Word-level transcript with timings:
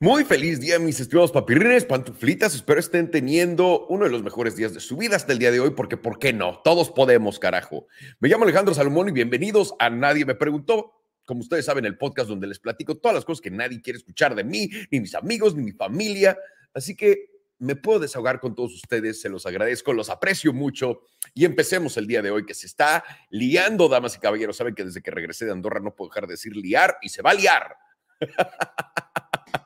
Muy 0.00 0.22
feliz 0.22 0.60
día, 0.60 0.78
mis 0.78 1.00
estimados 1.00 1.32
papirrines, 1.32 1.84
pantuflitas. 1.84 2.54
Espero 2.54 2.78
estén 2.78 3.10
teniendo 3.10 3.84
uno 3.88 4.04
de 4.04 4.12
los 4.12 4.22
mejores 4.22 4.54
días 4.54 4.72
de 4.72 4.78
su 4.78 4.96
vida 4.96 5.16
hasta 5.16 5.32
el 5.32 5.40
día 5.40 5.50
de 5.50 5.58
hoy, 5.58 5.70
porque 5.70 5.96
¿por 5.96 6.20
qué 6.20 6.32
no? 6.32 6.60
Todos 6.62 6.92
podemos, 6.92 7.40
carajo. 7.40 7.88
Me 8.20 8.28
llamo 8.28 8.44
Alejandro 8.44 8.72
Salomón 8.74 9.08
y 9.08 9.10
bienvenidos 9.10 9.74
a 9.80 9.90
Nadie 9.90 10.24
Me 10.24 10.36
Preguntó. 10.36 11.02
Como 11.24 11.40
ustedes 11.40 11.64
saben, 11.64 11.84
el 11.84 11.98
podcast 11.98 12.28
donde 12.28 12.46
les 12.46 12.60
platico 12.60 12.96
todas 12.96 13.16
las 13.16 13.24
cosas 13.24 13.40
que 13.40 13.50
nadie 13.50 13.82
quiere 13.82 13.96
escuchar 13.96 14.36
de 14.36 14.44
mí, 14.44 14.70
ni 14.92 15.00
mis 15.00 15.16
amigos, 15.16 15.56
ni 15.56 15.64
mi 15.64 15.72
familia. 15.72 16.38
Así 16.72 16.94
que 16.94 17.32
me 17.58 17.74
puedo 17.74 17.98
desahogar 17.98 18.38
con 18.38 18.54
todos 18.54 18.74
ustedes, 18.74 19.20
se 19.20 19.28
los 19.28 19.46
agradezco, 19.46 19.92
los 19.92 20.10
aprecio 20.10 20.52
mucho 20.52 21.00
y 21.34 21.44
empecemos 21.44 21.96
el 21.96 22.06
día 22.06 22.22
de 22.22 22.30
hoy 22.30 22.46
que 22.46 22.54
se 22.54 22.68
está 22.68 23.02
liando, 23.30 23.88
damas 23.88 24.14
y 24.14 24.20
caballeros. 24.20 24.58
Saben 24.58 24.76
que 24.76 24.84
desde 24.84 25.02
que 25.02 25.10
regresé 25.10 25.44
de 25.44 25.50
Andorra 25.50 25.80
no 25.80 25.96
puedo 25.96 26.10
dejar 26.10 26.28
de 26.28 26.34
decir 26.34 26.56
liar 26.56 26.98
y 27.02 27.08
se 27.08 27.20
va 27.20 27.32
a 27.32 27.34
liar. 27.34 27.76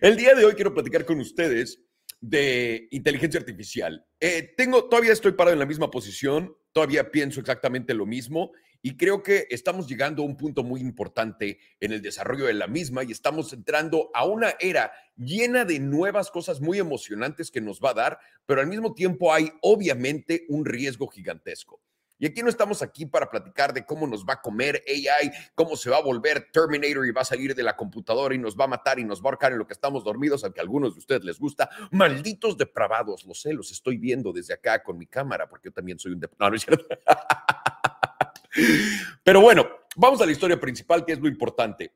El 0.00 0.16
día 0.16 0.34
de 0.34 0.44
hoy 0.44 0.54
quiero 0.54 0.72
platicar 0.72 1.04
con 1.04 1.18
ustedes 1.18 1.82
de 2.20 2.86
inteligencia 2.92 3.40
artificial. 3.40 4.06
Eh, 4.20 4.54
tengo, 4.56 4.88
todavía 4.88 5.12
estoy 5.12 5.32
parado 5.32 5.54
en 5.54 5.58
la 5.58 5.66
misma 5.66 5.90
posición, 5.90 6.56
todavía 6.72 7.10
pienso 7.10 7.40
exactamente 7.40 7.92
lo 7.92 8.06
mismo 8.06 8.52
y 8.80 8.96
creo 8.96 9.24
que 9.24 9.48
estamos 9.50 9.88
llegando 9.88 10.22
a 10.22 10.26
un 10.26 10.36
punto 10.36 10.62
muy 10.62 10.80
importante 10.80 11.58
en 11.80 11.92
el 11.92 12.00
desarrollo 12.00 12.46
de 12.46 12.54
la 12.54 12.68
misma 12.68 13.02
y 13.02 13.10
estamos 13.10 13.52
entrando 13.52 14.10
a 14.14 14.24
una 14.24 14.54
era 14.60 14.92
llena 15.16 15.64
de 15.64 15.80
nuevas 15.80 16.30
cosas 16.30 16.60
muy 16.60 16.78
emocionantes 16.78 17.50
que 17.50 17.60
nos 17.60 17.80
va 17.80 17.90
a 17.90 17.94
dar, 17.94 18.18
pero 18.46 18.60
al 18.60 18.68
mismo 18.68 18.94
tiempo 18.94 19.34
hay 19.34 19.50
obviamente 19.62 20.44
un 20.48 20.64
riesgo 20.64 21.08
gigantesco. 21.08 21.82
Y 22.18 22.26
aquí 22.26 22.42
no 22.42 22.48
estamos 22.48 22.82
aquí 22.82 23.04
para 23.04 23.28
platicar 23.28 23.74
de 23.74 23.84
cómo 23.84 24.06
nos 24.06 24.24
va 24.24 24.34
a 24.34 24.40
comer 24.40 24.82
AI, 24.88 25.30
cómo 25.54 25.76
se 25.76 25.90
va 25.90 25.98
a 25.98 26.02
volver 26.02 26.50
Terminator 26.50 27.06
y 27.06 27.10
va 27.10 27.20
a 27.20 27.24
salir 27.24 27.54
de 27.54 27.62
la 27.62 27.76
computadora 27.76 28.34
y 28.34 28.38
nos 28.38 28.56
va 28.56 28.64
a 28.64 28.68
matar 28.68 28.98
y 28.98 29.04
nos 29.04 29.20
va 29.20 29.24
a 29.24 29.28
ahorcar 29.28 29.52
en 29.52 29.58
lo 29.58 29.66
que 29.66 29.74
estamos 29.74 30.02
dormidos, 30.02 30.42
aunque 30.42 30.60
a 30.60 30.62
algunos 30.62 30.94
de 30.94 31.00
ustedes 31.00 31.24
les 31.24 31.38
gusta. 31.38 31.68
Malditos 31.90 32.56
depravados, 32.56 33.24
lo 33.24 33.34
sé, 33.34 33.52
los 33.52 33.70
estoy 33.70 33.98
viendo 33.98 34.32
desde 34.32 34.54
acá 34.54 34.82
con 34.82 34.96
mi 34.96 35.06
cámara, 35.06 35.48
porque 35.48 35.68
yo 35.68 35.72
también 35.72 35.98
soy 35.98 36.12
un 36.12 36.20
depravado. 36.20 36.46
No, 36.46 36.50
no 36.50 36.56
es 36.56 36.62
cierto. 36.62 36.86
Pero 39.24 39.40
bueno, 39.40 39.68
vamos 39.96 40.20
a 40.20 40.26
la 40.26 40.32
historia 40.32 40.58
principal, 40.58 41.04
que 41.04 41.12
es 41.12 41.20
lo 41.20 41.28
importante. 41.28 41.92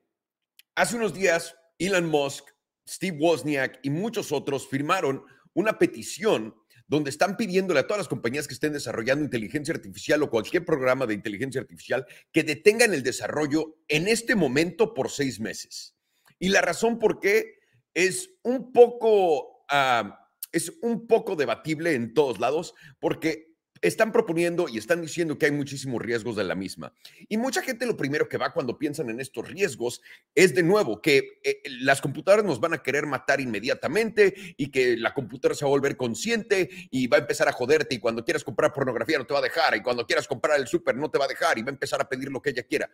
Hace 0.75 0.97
unos 0.97 1.13
días, 1.13 1.55
Elon 1.79 2.05
Musk, 2.05 2.49
Steve 2.87 3.17
Wozniak 3.19 3.79
y 3.83 3.89
muchos 3.89 4.31
otros 4.31 4.67
firmaron 4.67 5.23
una 5.53 5.79
petición 5.79 6.55
donde 6.91 7.09
están 7.09 7.37
pidiéndole 7.37 7.79
a 7.79 7.87
todas 7.87 7.99
las 7.99 8.09
compañías 8.09 8.49
que 8.49 8.53
estén 8.53 8.73
desarrollando 8.73 9.23
inteligencia 9.23 9.73
artificial 9.73 10.21
o 10.23 10.29
cualquier 10.29 10.65
programa 10.65 11.05
de 11.05 11.13
inteligencia 11.13 11.61
artificial 11.61 12.05
que 12.33 12.43
detengan 12.43 12.93
el 12.93 13.01
desarrollo 13.01 13.77
en 13.87 14.09
este 14.09 14.35
momento 14.35 14.93
por 14.93 15.09
seis 15.09 15.39
meses. 15.39 15.95
Y 16.37 16.49
la 16.49 16.59
razón 16.59 16.99
por 16.99 17.21
qué 17.21 17.59
es 17.93 18.31
un 18.43 18.73
poco, 18.73 19.63
ah, 19.69 20.27
es 20.51 20.73
un 20.81 21.07
poco 21.07 21.37
debatible 21.37 21.93
en 21.93 22.13
todos 22.13 22.41
lados, 22.41 22.73
porque 22.99 23.50
están 23.81 24.11
proponiendo 24.11 24.67
y 24.69 24.77
están 24.77 25.01
diciendo 25.01 25.37
que 25.37 25.47
hay 25.47 25.51
muchísimos 25.51 26.01
riesgos 26.01 26.35
de 26.35 26.43
la 26.43 26.55
misma. 26.55 26.93
Y 27.27 27.37
mucha 27.37 27.61
gente 27.61 27.85
lo 27.85 27.97
primero 27.97 28.29
que 28.29 28.37
va 28.37 28.53
cuando 28.53 28.77
piensan 28.77 29.09
en 29.09 29.19
estos 29.19 29.47
riesgos 29.47 30.01
es 30.35 30.53
de 30.53 30.63
nuevo 30.63 31.01
que 31.01 31.39
eh, 31.43 31.61
las 31.79 32.01
computadoras 32.01 32.45
nos 32.45 32.59
van 32.59 32.73
a 32.73 32.83
querer 32.83 33.07
matar 33.07 33.41
inmediatamente 33.41 34.33
y 34.57 34.69
que 34.69 34.95
la 34.97 35.13
computadora 35.13 35.55
se 35.55 35.65
va 35.65 35.69
a 35.69 35.71
volver 35.71 35.97
consciente 35.97 36.69
y 36.91 37.07
va 37.07 37.17
a 37.17 37.21
empezar 37.21 37.47
a 37.47 37.53
joderte 37.53 37.95
y 37.95 37.99
cuando 37.99 38.23
quieras 38.23 38.43
comprar 38.43 38.71
pornografía 38.71 39.17
no 39.17 39.25
te 39.25 39.33
va 39.33 39.39
a 39.39 39.43
dejar 39.43 39.75
y 39.75 39.81
cuando 39.81 40.05
quieras 40.05 40.27
comprar 40.27 40.59
el 40.59 40.67
súper 40.67 40.95
no 40.95 41.09
te 41.09 41.17
va 41.17 41.25
a 41.25 41.29
dejar 41.29 41.57
y 41.57 41.63
va 41.63 41.69
a 41.69 41.73
empezar 41.73 42.01
a 42.01 42.07
pedir 42.07 42.31
lo 42.31 42.41
que 42.41 42.51
ella 42.51 42.63
quiera. 42.63 42.89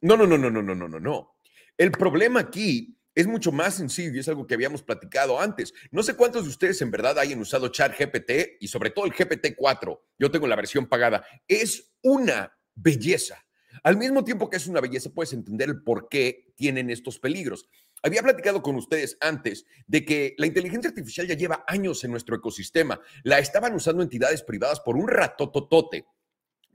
No, 0.00 0.16
no, 0.16 0.26
no, 0.26 0.38
no, 0.38 0.50
no, 0.50 0.62
no, 0.62 0.74
no, 0.74 0.88
no, 0.88 0.98
no. 0.98 1.36
El 1.76 1.92
problema 1.92 2.40
aquí 2.40 2.96
es 3.14 3.26
mucho 3.26 3.52
más 3.52 3.74
sencillo 3.74 4.12
y 4.14 4.18
es 4.18 4.28
algo 4.28 4.46
que 4.46 4.54
habíamos 4.54 4.82
platicado 4.82 5.40
antes. 5.40 5.74
No 5.90 6.02
sé 6.02 6.14
cuántos 6.14 6.44
de 6.44 6.50
ustedes 6.50 6.80
en 6.82 6.90
verdad 6.90 7.18
hayan 7.18 7.40
usado 7.40 7.68
Chat 7.68 7.98
GPT 7.98 8.58
y 8.60 8.68
sobre 8.68 8.90
todo 8.90 9.04
el 9.06 9.12
GPT-4. 9.12 10.00
Yo 10.18 10.30
tengo 10.30 10.46
la 10.46 10.56
versión 10.56 10.86
pagada. 10.86 11.24
Es 11.46 11.92
una 12.02 12.56
belleza. 12.74 13.44
Al 13.82 13.96
mismo 13.96 14.24
tiempo 14.24 14.48
que 14.48 14.56
es 14.56 14.66
una 14.66 14.80
belleza, 14.80 15.10
puedes 15.10 15.32
entender 15.32 15.68
el 15.68 15.82
por 15.82 16.08
qué 16.08 16.52
tienen 16.56 16.90
estos 16.90 17.18
peligros. 17.18 17.68
Había 18.02 18.22
platicado 18.22 18.62
con 18.62 18.76
ustedes 18.76 19.16
antes 19.20 19.64
de 19.86 20.04
que 20.04 20.34
la 20.38 20.46
inteligencia 20.46 20.88
artificial 20.88 21.26
ya 21.26 21.36
lleva 21.36 21.64
años 21.68 22.02
en 22.04 22.10
nuestro 22.10 22.36
ecosistema. 22.36 23.00
La 23.22 23.38
estaban 23.38 23.74
usando 23.74 24.02
entidades 24.02 24.42
privadas 24.42 24.80
por 24.80 24.96
un 24.96 25.08
ratototote 25.08 26.06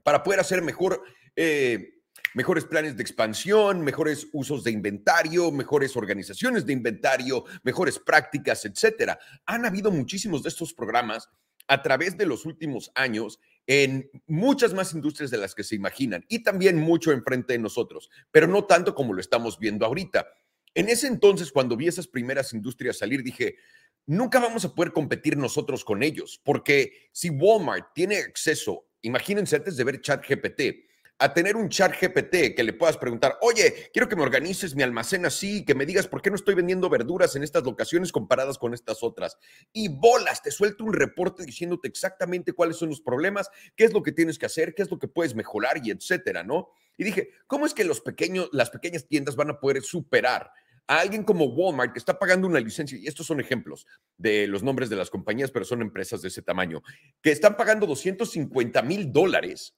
para 0.02 0.22
poder 0.22 0.40
hacer 0.40 0.62
mejor 0.62 1.02
eh, 1.36 1.97
mejores 2.34 2.64
planes 2.64 2.96
de 2.96 3.02
expansión, 3.02 3.82
mejores 3.82 4.28
usos 4.32 4.64
de 4.64 4.70
inventario, 4.70 5.50
mejores 5.50 5.96
organizaciones 5.96 6.66
de 6.66 6.72
inventario, 6.72 7.44
mejores 7.62 7.98
prácticas, 7.98 8.64
etcétera. 8.64 9.18
Han 9.46 9.64
habido 9.64 9.90
muchísimos 9.90 10.42
de 10.42 10.48
estos 10.48 10.72
programas 10.74 11.28
a 11.68 11.82
través 11.82 12.16
de 12.16 12.26
los 12.26 12.46
últimos 12.46 12.90
años 12.94 13.38
en 13.66 14.10
muchas 14.26 14.72
más 14.72 14.94
industrias 14.94 15.30
de 15.30 15.36
las 15.36 15.54
que 15.54 15.62
se 15.62 15.74
imaginan 15.74 16.24
y 16.28 16.42
también 16.42 16.78
mucho 16.78 17.12
enfrente 17.12 17.52
de 17.52 17.58
nosotros, 17.58 18.08
pero 18.30 18.46
no 18.46 18.64
tanto 18.64 18.94
como 18.94 19.12
lo 19.12 19.20
estamos 19.20 19.58
viendo 19.58 19.84
ahorita. 19.84 20.26
En 20.74 20.88
ese 20.88 21.06
entonces, 21.06 21.52
cuando 21.52 21.76
vi 21.76 21.86
esas 21.86 22.06
primeras 22.06 22.54
industrias 22.54 22.98
salir, 22.98 23.22
dije, 23.22 23.56
nunca 24.06 24.40
vamos 24.40 24.64
a 24.64 24.74
poder 24.74 24.92
competir 24.92 25.36
nosotros 25.36 25.84
con 25.84 26.02
ellos, 26.02 26.40
porque 26.42 27.10
si 27.12 27.28
Walmart 27.28 27.92
tiene 27.94 28.16
acceso, 28.16 28.88
imagínense 29.02 29.56
antes 29.56 29.76
de 29.76 29.84
ver 29.84 30.00
ChatGPT, 30.00 30.87
a 31.20 31.34
tener 31.34 31.56
un 31.56 31.68
chat 31.68 31.92
GPT 32.00 32.54
que 32.54 32.62
le 32.62 32.72
puedas 32.72 32.96
preguntar, 32.96 33.38
oye, 33.40 33.90
quiero 33.92 34.08
que 34.08 34.14
me 34.14 34.22
organices 34.22 34.76
mi 34.76 34.84
almacén 34.84 35.26
así, 35.26 35.64
que 35.64 35.74
me 35.74 35.84
digas 35.84 36.06
por 36.06 36.22
qué 36.22 36.30
no 36.30 36.36
estoy 36.36 36.54
vendiendo 36.54 36.88
verduras 36.88 37.34
en 37.34 37.42
estas 37.42 37.64
locaciones 37.64 38.12
comparadas 38.12 38.56
con 38.56 38.72
estas 38.72 39.02
otras. 39.02 39.36
Y 39.72 39.88
bolas, 39.88 40.42
te 40.42 40.52
suelto 40.52 40.84
un 40.84 40.92
reporte 40.92 41.44
diciéndote 41.44 41.88
exactamente 41.88 42.52
cuáles 42.52 42.76
son 42.76 42.90
los 42.90 43.00
problemas, 43.00 43.50
qué 43.74 43.84
es 43.84 43.92
lo 43.92 44.02
que 44.02 44.12
tienes 44.12 44.38
que 44.38 44.46
hacer, 44.46 44.74
qué 44.74 44.82
es 44.82 44.90
lo 44.90 44.98
que 44.98 45.08
puedes 45.08 45.34
mejorar 45.34 45.80
y 45.82 45.90
etcétera, 45.90 46.44
¿no? 46.44 46.68
Y 46.96 47.04
dije, 47.04 47.30
¿cómo 47.46 47.66
es 47.66 47.74
que 47.74 47.84
los 47.84 48.00
pequeños, 48.00 48.48
las 48.52 48.70
pequeñas 48.70 49.06
tiendas 49.06 49.34
van 49.34 49.50
a 49.50 49.58
poder 49.58 49.82
superar 49.82 50.50
a 50.86 51.00
alguien 51.00 51.22
como 51.22 51.46
Walmart 51.46 51.92
que 51.92 51.98
está 51.98 52.18
pagando 52.18 52.46
una 52.46 52.60
licencia, 52.60 52.98
y 52.98 53.06
estos 53.06 53.26
son 53.26 53.40
ejemplos 53.40 53.86
de 54.16 54.46
los 54.46 54.62
nombres 54.62 54.88
de 54.88 54.96
las 54.96 55.10
compañías, 55.10 55.50
pero 55.50 55.64
son 55.64 55.82
empresas 55.82 56.22
de 56.22 56.28
ese 56.28 56.42
tamaño, 56.42 56.82
que 57.20 57.30
están 57.30 57.56
pagando 57.56 57.86
250 57.86 58.82
mil 58.82 59.12
dólares 59.12 59.74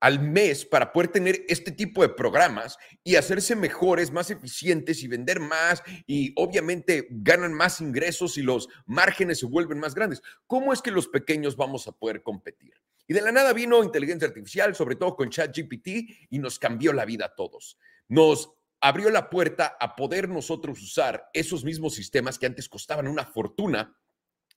al 0.00 0.20
mes 0.20 0.64
para 0.64 0.92
poder 0.92 1.08
tener 1.08 1.44
este 1.48 1.72
tipo 1.72 2.02
de 2.02 2.08
programas 2.08 2.78
y 3.02 3.16
hacerse 3.16 3.56
mejores, 3.56 4.12
más 4.12 4.30
eficientes 4.30 5.02
y 5.02 5.08
vender 5.08 5.40
más 5.40 5.82
y 6.06 6.32
obviamente 6.36 7.08
ganan 7.10 7.52
más 7.52 7.80
ingresos 7.80 8.38
y 8.38 8.42
los 8.42 8.68
márgenes 8.86 9.40
se 9.40 9.46
vuelven 9.46 9.78
más 9.78 9.94
grandes. 9.94 10.22
¿Cómo 10.46 10.72
es 10.72 10.82
que 10.82 10.90
los 10.90 11.08
pequeños 11.08 11.56
vamos 11.56 11.88
a 11.88 11.92
poder 11.92 12.22
competir? 12.22 12.74
Y 13.06 13.14
de 13.14 13.22
la 13.22 13.32
nada 13.32 13.52
vino 13.54 13.82
inteligencia 13.82 14.28
artificial, 14.28 14.74
sobre 14.74 14.96
todo 14.96 15.16
con 15.16 15.30
ChatGPT, 15.30 15.88
y 16.30 16.38
nos 16.38 16.58
cambió 16.58 16.92
la 16.92 17.06
vida 17.06 17.24
a 17.26 17.34
todos. 17.34 17.78
Nos 18.06 18.52
abrió 18.80 19.10
la 19.10 19.30
puerta 19.30 19.76
a 19.80 19.96
poder 19.96 20.28
nosotros 20.28 20.80
usar 20.82 21.28
esos 21.32 21.64
mismos 21.64 21.94
sistemas 21.94 22.38
que 22.38 22.46
antes 22.46 22.68
costaban 22.68 23.08
una 23.08 23.24
fortuna 23.24 23.96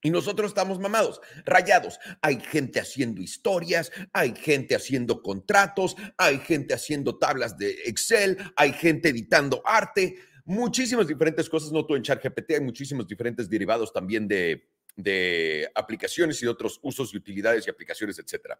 y 0.01 0.09
nosotros 0.09 0.51
estamos 0.51 0.79
mamados, 0.79 1.21
rayados. 1.45 1.99
Hay 2.21 2.39
gente 2.39 2.79
haciendo 2.79 3.21
historias, 3.21 3.91
hay 4.13 4.33
gente 4.35 4.75
haciendo 4.75 5.21
contratos, 5.21 5.95
hay 6.17 6.39
gente 6.39 6.73
haciendo 6.73 7.17
tablas 7.17 7.57
de 7.57 7.71
Excel, 7.85 8.37
hay 8.55 8.73
gente 8.73 9.09
editando 9.09 9.61
arte, 9.65 10.17
muchísimas 10.45 11.07
diferentes 11.07 11.49
cosas, 11.49 11.71
no 11.71 11.85
todo 11.85 11.97
en 11.97 12.03
ChatGPT, 12.03 12.51
hay 12.51 12.61
muchísimos 12.61 13.07
diferentes 13.07 13.49
derivados 13.49 13.93
también 13.93 14.27
de, 14.27 14.69
de 14.95 15.69
aplicaciones 15.75 16.41
y 16.41 16.47
otros 16.47 16.79
usos 16.81 17.13
y 17.13 17.17
utilidades 17.17 17.67
y 17.67 17.69
aplicaciones, 17.69 18.19
etcétera. 18.19 18.59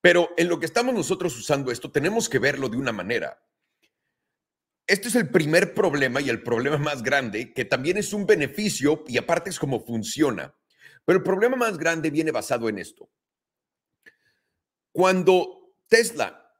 Pero 0.00 0.30
en 0.36 0.48
lo 0.48 0.58
que 0.58 0.66
estamos 0.66 0.94
nosotros 0.94 1.36
usando 1.38 1.70
esto, 1.70 1.90
tenemos 1.90 2.28
que 2.28 2.38
verlo 2.38 2.68
de 2.68 2.76
una 2.76 2.92
manera. 2.92 3.38
Este 4.90 5.06
es 5.06 5.14
el 5.14 5.28
primer 5.28 5.72
problema 5.72 6.20
y 6.20 6.30
el 6.30 6.42
problema 6.42 6.76
más 6.76 7.04
grande, 7.04 7.52
que 7.52 7.64
también 7.64 7.96
es 7.96 8.12
un 8.12 8.26
beneficio 8.26 9.04
y 9.06 9.18
aparte 9.18 9.48
es 9.48 9.56
cómo 9.56 9.78
funciona. 9.78 10.52
Pero 11.04 11.18
el 11.18 11.22
problema 11.22 11.54
más 11.54 11.78
grande 11.78 12.10
viene 12.10 12.32
basado 12.32 12.68
en 12.68 12.76
esto. 12.76 13.08
Cuando 14.90 15.76
Tesla 15.86 16.52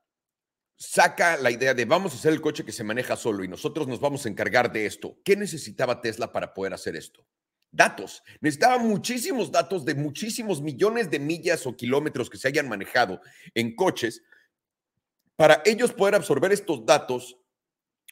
saca 0.76 1.38
la 1.38 1.50
idea 1.50 1.74
de 1.74 1.84
vamos 1.84 2.12
a 2.12 2.18
hacer 2.18 2.32
el 2.32 2.40
coche 2.40 2.64
que 2.64 2.70
se 2.70 2.84
maneja 2.84 3.16
solo 3.16 3.42
y 3.42 3.48
nosotros 3.48 3.88
nos 3.88 3.98
vamos 3.98 4.24
a 4.24 4.28
encargar 4.28 4.70
de 4.70 4.86
esto, 4.86 5.18
¿qué 5.24 5.34
necesitaba 5.34 6.00
Tesla 6.00 6.30
para 6.30 6.54
poder 6.54 6.72
hacer 6.72 6.94
esto? 6.94 7.26
Datos. 7.72 8.22
Necesitaba 8.40 8.78
muchísimos 8.78 9.50
datos 9.50 9.84
de 9.84 9.96
muchísimos 9.96 10.62
millones 10.62 11.10
de 11.10 11.18
millas 11.18 11.66
o 11.66 11.74
kilómetros 11.76 12.30
que 12.30 12.38
se 12.38 12.46
hayan 12.46 12.68
manejado 12.68 13.20
en 13.54 13.74
coches 13.74 14.22
para 15.34 15.62
ellos 15.64 15.92
poder 15.92 16.14
absorber 16.14 16.52
estos 16.52 16.86
datos 16.86 17.39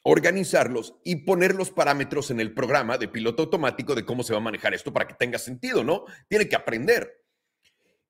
organizarlos 0.03 0.95
y 1.03 1.17
poner 1.17 1.55
los 1.55 1.71
parámetros 1.71 2.31
en 2.31 2.39
el 2.39 2.53
programa 2.53 2.97
de 2.97 3.07
piloto 3.07 3.43
automático 3.43 3.95
de 3.95 4.05
cómo 4.05 4.23
se 4.23 4.33
va 4.33 4.39
a 4.39 4.43
manejar 4.43 4.73
esto 4.73 4.93
para 4.93 5.07
que 5.07 5.13
tenga 5.13 5.37
sentido, 5.37 5.83
¿no? 5.83 6.05
Tiene 6.27 6.47
que 6.47 6.55
aprender. 6.55 7.23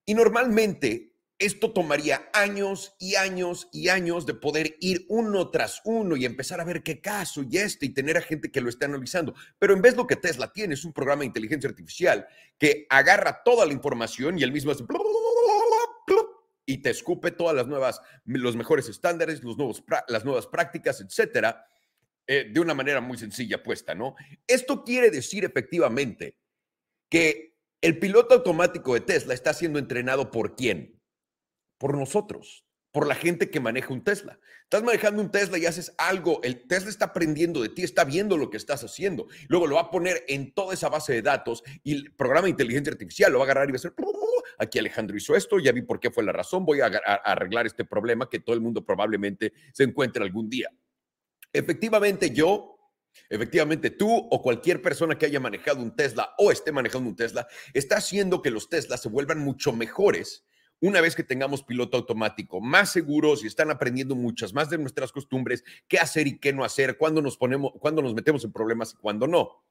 Y 0.06 0.13
normalmente 0.13 1.09
esto 1.39 1.71
tomaría 1.71 2.30
años 2.33 2.95
y 3.00 3.15
años 3.15 3.69
y 3.71 3.88
años 3.88 4.25
de 4.25 4.33
poder 4.33 4.75
ir 4.81 5.06
uno 5.07 5.50
tras 5.50 5.81
uno 5.86 6.18
y 6.18 6.25
empezar 6.25 6.59
a 6.59 6.65
ver 6.65 6.83
qué 6.83 7.00
caso 7.00 7.44
y 7.50 7.57
este 7.57 7.86
y 7.86 7.94
tener 7.94 8.18
a 8.18 8.21
gente 8.21 8.51
que 8.51 8.59
lo 8.59 8.69
esté 8.69 8.85
analizando. 8.85 9.33
Pero 9.57 9.74
en 9.74 9.81
vez 9.81 9.94
de 9.94 9.97
lo 9.97 10.07
que 10.07 10.18
Tesla 10.18 10.51
tiene 10.51 10.74
es 10.74 10.83
un 10.83 10.92
programa 10.92 11.21
de 11.21 11.27
inteligencia 11.27 11.69
artificial 11.69 12.27
que 12.57 12.85
agarra 12.89 13.42
toda 13.44 13.65
la 13.65 13.71
información 13.71 14.38
y 14.38 14.44
el 14.44 14.51
mismo 14.51 14.71
hace 14.71 14.83
y 16.65 16.83
te 16.83 16.92
escupe 16.92 17.31
todas 17.31 17.56
las 17.56 17.65
nuevas, 17.65 18.00
los 18.25 18.56
mejores 18.56 18.88
estándares, 18.89 19.44
los 19.44 19.57
nuevos, 19.57 19.83
las 20.07 20.24
nuevas 20.24 20.45
prácticas, 20.45 21.01
etcétera, 21.01 21.65
eh, 22.31 22.49
de 22.51 22.59
una 22.59 22.73
manera 22.73 23.01
muy 23.01 23.17
sencilla 23.17 23.63
puesta, 23.63 23.95
¿no? 23.95 24.15
Esto 24.47 24.83
quiere 24.83 25.09
decir 25.09 25.43
efectivamente 25.43 26.37
que 27.09 27.55
el 27.81 27.97
piloto 27.97 28.35
automático 28.35 28.93
de 28.93 29.01
Tesla 29.01 29.33
está 29.33 29.53
siendo 29.53 29.79
entrenado 29.79 30.31
por 30.31 30.55
quién? 30.55 30.99
por 31.79 31.97
nosotros, 31.97 32.65
por 32.91 33.07
la 33.07 33.15
gente 33.15 33.49
que 33.49 33.59
maneja 33.59 33.93
un 33.93 34.03
Tesla. 34.03 34.39
Estás 34.63 34.83
manejando 34.83 35.21
un 35.21 35.31
Tesla 35.31 35.57
y 35.57 35.65
haces 35.65 35.95
algo, 35.97 36.41
el 36.43 36.67
Tesla 36.67 36.89
está 36.89 37.05
aprendiendo 37.05 37.61
de 37.61 37.69
ti, 37.69 37.83
está 37.83 38.03
viendo 38.03 38.37
lo 38.37 38.51
que 38.51 38.57
estás 38.57 38.83
haciendo. 38.83 39.27
Luego 39.47 39.65
lo 39.65 39.75
va 39.75 39.81
a 39.81 39.91
poner 39.91 40.23
en 40.27 40.53
toda 40.53 40.73
esa 40.73 40.89
base 40.89 41.13
de 41.13 41.21
datos 41.23 41.63
y 41.83 41.93
el 41.93 42.13
programa 42.13 42.45
de 42.45 42.51
inteligencia 42.51 42.91
artificial 42.91 43.31
lo 43.31 43.39
va 43.39 43.45
a 43.45 43.47
agarrar 43.47 43.69
y 43.69 43.71
va 43.71 43.77
a 43.77 43.79
hacer, 43.79 43.93
aquí 44.59 44.77
Alejandro 44.77 45.17
hizo 45.17 45.35
esto, 45.35 45.57
ya 45.59 45.71
vi 45.71 45.81
por 45.81 45.99
qué 45.99 46.11
fue 46.11 46.23
la 46.23 46.33
razón, 46.33 46.65
voy 46.65 46.81
a, 46.81 46.85
arreglar 46.85 47.65
este 47.65 47.85
problema 47.85 48.29
que 48.29 48.39
todo 48.39 48.55
el 48.55 48.61
mundo 48.61 48.85
probablemente 48.85 49.53
se 49.73 49.83
encuentre 49.83 50.23
algún 50.23 50.49
día. 50.49 50.69
Efectivamente, 51.53 52.31
yo 52.31 52.75
Efectivamente, 53.27 53.89
tú 53.89 54.09
o 54.09 54.41
cualquier 54.41 54.81
persona 54.81 55.17
que 55.17 55.25
haya 55.25 55.39
manejado 55.39 55.81
un 55.81 55.95
Tesla 55.95 56.33
o 56.37 56.51
esté 56.51 56.71
manejando 56.71 57.09
un 57.09 57.15
Tesla 57.15 57.47
está 57.73 57.97
haciendo 57.97 58.41
que 58.41 58.51
los 58.51 58.69
Teslas 58.69 59.01
se 59.01 59.09
vuelvan 59.09 59.39
mucho 59.39 59.73
mejores 59.73 60.45
una 60.81 61.01
vez 61.01 61.15
que 61.15 61.23
tengamos 61.23 61.63
piloto 61.63 61.97
automático, 61.97 62.61
más 62.61 62.91
seguros 62.91 63.43
y 63.43 63.47
están 63.47 63.69
aprendiendo 63.69 64.15
muchas 64.15 64.53
más 64.53 64.69
de 64.69 64.77
nuestras 64.77 65.11
costumbres, 65.11 65.63
qué 65.87 65.99
hacer 65.99 66.27
y 66.27 66.39
qué 66.39 66.53
no 66.53 66.63
hacer, 66.63 66.97
cuándo 66.97 67.21
nos 67.21 67.37
ponemos, 67.37 67.73
nos 67.83 68.13
metemos 68.13 68.43
en 68.45 68.51
problemas 68.51 68.93
y 68.93 68.97
cuándo 68.97 69.27
no. 69.27 69.65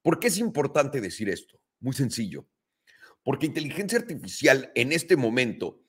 ¿Por 0.00 0.20
qué 0.20 0.28
es 0.28 0.38
importante 0.38 1.00
decir 1.00 1.28
esto? 1.28 1.60
Muy 1.80 1.92
sencillo. 1.92 2.46
Porque 3.24 3.46
inteligencia 3.46 3.98
artificial 3.98 4.70
en 4.76 4.92
este 4.92 5.16
momento, 5.16 5.82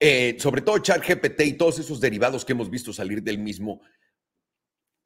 eh, 0.00 0.36
sobre 0.40 0.62
todo 0.62 0.78
ChatGPT 0.78 1.40
y 1.42 1.52
todos 1.52 1.78
esos 1.78 2.00
derivados 2.00 2.44
que 2.44 2.52
hemos 2.52 2.68
visto 2.68 2.92
salir 2.92 3.22
del 3.22 3.38
mismo, 3.38 3.80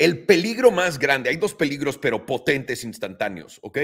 el 0.02 0.24
peligro 0.26 0.72
más 0.72 0.98
grande, 0.98 1.30
hay 1.30 1.36
dos 1.36 1.54
peligros, 1.54 1.96
pero 1.96 2.26
potentes, 2.26 2.82
instantáneos, 2.82 3.60
¿ok? 3.62 3.78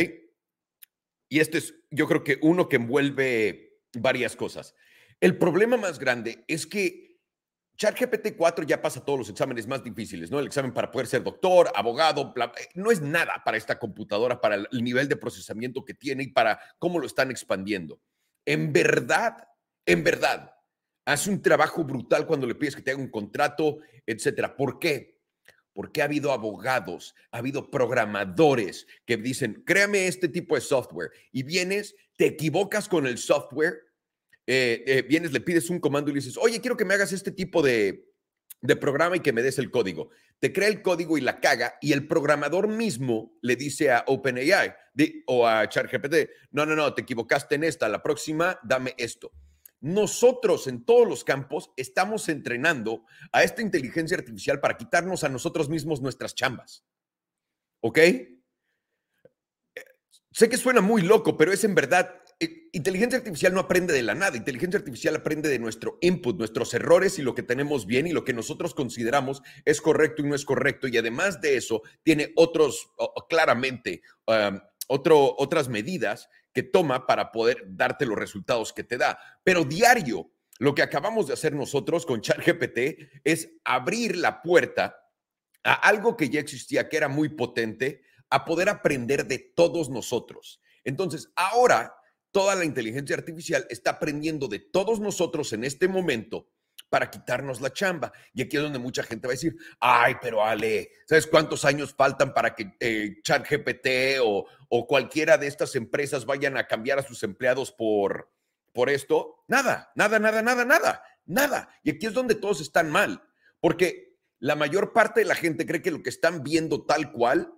Y 1.29 1.39
este 1.39 1.59
es, 1.59 1.77
yo 1.93 2.09
creo 2.09 2.25
que 2.25 2.41
uno 2.43 2.69
que 2.69 2.75
envuelve 2.75 3.79
varias 3.97 4.35
cosas. 4.35 4.75
El 5.21 5.39
problema 5.39 5.77
más 5.77 6.01
grande 6.01 6.45
es 6.49 6.67
que 6.67 7.21
ChatGPT 7.77 8.35
4 8.37 8.65
ya 8.65 8.83
pasa 8.83 9.05
todos 9.05 9.21
los 9.21 9.29
exámenes 9.31 9.69
más 9.69 9.85
difíciles, 9.85 10.29
¿no? 10.29 10.41
El 10.41 10.49
examen 10.49 10.75
para 10.75 10.91
poder 10.91 11.07
ser 11.07 11.23
doctor, 11.23 11.71
abogado, 11.73 12.35
eh, 12.37 12.69
no 12.75 12.91
es 12.91 13.01
nada 13.01 13.41
para 13.45 13.57
esta 13.57 13.79
computadora, 13.79 14.41
para 14.41 14.57
el 14.57 14.83
nivel 14.83 15.07
de 15.09 15.15
procesamiento 15.15 15.85
que 15.85 15.95
tiene 15.95 16.25
y 16.25 16.33
para 16.33 16.59
cómo 16.81 16.99
lo 16.99 17.07
están 17.07 17.31
expandiendo. 17.31 18.01
En 18.45 18.73
verdad, 18.73 19.47
en 19.87 20.03
verdad, 20.03 20.53
hace 21.05 21.31
un 21.31 21.41
trabajo 21.43 21.85
brutal 21.85 22.27
cuando 22.27 22.49
le 22.49 22.57
pides 22.57 22.75
que 22.75 22.83
te 22.83 22.91
haga 22.91 23.01
un 23.01 23.09
contrato, 23.09 23.79
etcétera. 24.05 24.57
¿Por 24.57 24.81
qué? 24.81 25.18
Porque 25.79 26.03
ha 26.03 26.07
habido 26.07 26.33
abogados, 26.33 27.15
ha 27.31 27.39
habido 27.39 27.71
programadores 27.71 28.89
que 29.07 29.17
dicen, 29.17 29.63
créame 29.65 30.09
este 30.09 30.27
tipo 30.27 30.57
de 30.57 30.61
software 30.61 31.13
y 31.31 31.45
vienes 31.45 31.95
te 32.17 32.27
equivocas 32.27 32.89
con 32.89 33.07
el 33.07 33.17
software, 33.17 33.85
eh, 34.45 34.83
eh, 34.89 35.03
vienes, 35.09 35.31
le 35.31 35.41
pides 35.41 35.71
un 35.71 35.79
comando 35.79 36.11
y 36.11 36.15
le 36.15 36.19
dices, 36.19 36.37
oye, 36.37 36.61
quiero 36.61 36.77
que 36.77 36.85
me 36.85 36.95
hagas 36.95 37.13
este 37.13 37.31
tipo 37.31 37.63
de, 37.63 38.09
de 38.61 38.75
programa 38.75 39.19
y 39.19 39.21
que 39.21 39.33
me 39.33 39.41
des 39.41 39.61
el 39.61 39.71
código. 39.71 40.11
Te 40.41 40.53
crea 40.53 40.67
el 40.67 40.83
código 40.83 41.17
y 41.17 41.21
la 41.21 41.39
caga 41.39 41.77
y 41.81 41.93
el 41.93 42.09
programador 42.09 42.67
mismo 42.67 43.39
le 43.41 43.55
dice 43.55 43.93
a 43.93 44.03
OpenAI 44.09 44.75
o 45.29 45.47
a 45.47 45.69
ChatGPT, 45.69 46.29
no, 46.51 46.67
no, 46.67 46.75
no, 46.75 46.93
te 46.93 47.03
equivocaste 47.03 47.55
en 47.55 47.63
esta, 47.63 47.89
la 47.89 48.03
próxima, 48.03 48.59
dame 48.65 48.97
esto. 48.99 49.31
Nosotros 49.81 50.67
en 50.67 50.85
todos 50.85 51.07
los 51.07 51.25
campos 51.25 51.71
estamos 51.77 52.29
entrenando 52.29 53.05
a 53.33 53.45
esta 53.45 53.63
inteligencia 53.63 54.17
artificial 54.17 54.61
para 54.61 54.77
quitarnos 54.77 55.25
a 55.25 55.29
nosotros 55.29 55.69
mismos 55.69 56.01
nuestras 56.01 56.35
chambas. 56.35 56.85
¿Ok? 57.81 57.99
Sé 60.33 60.49
que 60.49 60.57
suena 60.57 60.81
muy 60.81 61.03
loco, 61.03 61.37
pero 61.37 61.53
es 61.53 61.65
en 61.65 61.75
verdad, 61.75 62.23
eh, 62.39 62.69
inteligencia 62.73 63.19
artificial 63.19 63.55
no 63.55 63.61
aprende 63.61 63.93
de 63.93 64.03
la 64.03 64.15
nada, 64.15 64.37
inteligencia 64.37 64.79
artificial 64.79 65.17
aprende 65.17 65.49
de 65.49 65.59
nuestro 65.59 65.99
input, 66.01 66.39
nuestros 66.39 66.75
errores 66.75 67.19
y 67.19 67.23
lo 67.23 67.35
que 67.35 67.43
tenemos 67.43 67.87
bien 67.87 68.07
y 68.07 68.13
lo 68.13 68.25
que 68.25 68.33
nosotros 68.33 68.75
consideramos 68.75 69.43
es 69.65 69.81
correcto 69.81 70.23
y 70.23 70.27
no 70.27 70.35
es 70.35 70.45
correcto. 70.45 70.87
Y 70.87 70.97
además 70.97 71.41
de 71.41 71.57
eso, 71.57 71.83
tiene 72.03 72.33
otros, 72.37 72.91
claramente, 73.29 74.03
otras 74.89 75.69
medidas 75.69 76.29
que 76.53 76.63
toma 76.63 77.07
para 77.07 77.31
poder 77.31 77.65
darte 77.69 78.07
los 78.07 78.19
resultados 78.19 78.73
que 78.73 78.83
te 78.83 78.99
da. 78.99 79.19
Pero 79.45 79.65
diario, 79.65 80.33
lo 80.59 80.75
que 80.75 80.83
acabamos 80.83 81.29
de 81.29 81.35
hacer 81.35 81.55
nosotros 81.55 82.05
con 82.05 82.21
ChatGPT 82.21 83.21
es 83.23 83.51
abrir 83.65 84.17
la 84.17 84.43
puerta 84.43 84.97
a 85.63 85.75
algo 85.75 86.17
que 86.17 86.31
ya 86.31 86.41
existía, 86.41 86.89
que 86.89 86.97
era 86.97 87.09
muy 87.09 87.29
potente, 87.29 88.03
a 88.31 88.45
poder 88.45 88.69
aprender 88.69 89.27
de 89.27 89.39
todos 89.39 89.89
nosotros. 89.91 90.61
Entonces, 90.85 91.31
ahora 91.37 91.95
toda 92.31 92.55
la 92.55 92.65
inteligencia 92.65 93.17
artificial 93.17 93.67
está 93.71 93.93
aprendiendo 93.93 94.49
de 94.49 94.59
todos 94.59 95.01
nosotros 95.01 95.53
en 95.53 95.65
este 95.65 95.89
momento 95.89 96.49
para 96.89 97.11
quitarnos 97.11 97.61
la 97.61 97.73
chamba. 97.73 98.13
Y 98.33 98.43
aquí 98.43 98.57
es 98.57 98.63
donde 98.63 98.79
mucha 98.79 99.03
gente 99.03 99.27
va 99.27 99.33
a 99.33 99.37
decir, 99.37 99.57
ay, 99.81 100.17
pero 100.21 100.45
Ale, 100.45 100.91
¿sabes 101.07 101.27
cuántos 101.27 101.65
años 101.65 101.95
faltan 101.95 102.33
para 102.33 102.55
que 102.55 102.73
eh, 102.81 103.17
ChatGPT 103.23 104.21
o, 104.23 104.47
o 104.69 104.87
cualquiera 104.87 105.39
de 105.39 105.47
estas 105.47 105.75
empresas 105.77 106.27
vayan 106.27 106.57
a 106.57 106.67
cambiar 106.67 106.99
a 106.99 107.03
sus 107.03 107.23
empleados 107.23 107.73
por, 107.73 108.31
por 108.73 108.91
esto? 108.91 109.45
Nada, 109.49 109.93
nada, 109.95 110.19
nada, 110.19 110.43
nada, 110.43 110.65
nada, 110.65 111.03
nada. 111.27 111.69
Y 111.83 111.91
aquí 111.91 112.07
es 112.07 112.15
donde 112.15 112.35
todos 112.35 112.61
están 112.61 112.91
mal, 112.91 113.23
porque 113.61 114.17
la 114.39 114.55
mayor 114.55 114.93
parte 114.93 115.21
de 115.21 115.27
la 115.27 115.35
gente 115.35 115.67
cree 115.67 115.83
que 115.83 115.91
lo 115.91 116.03
que 116.03 116.11
están 116.11 116.43
viendo 116.43 116.85
tal 116.85 117.13
cual 117.13 117.53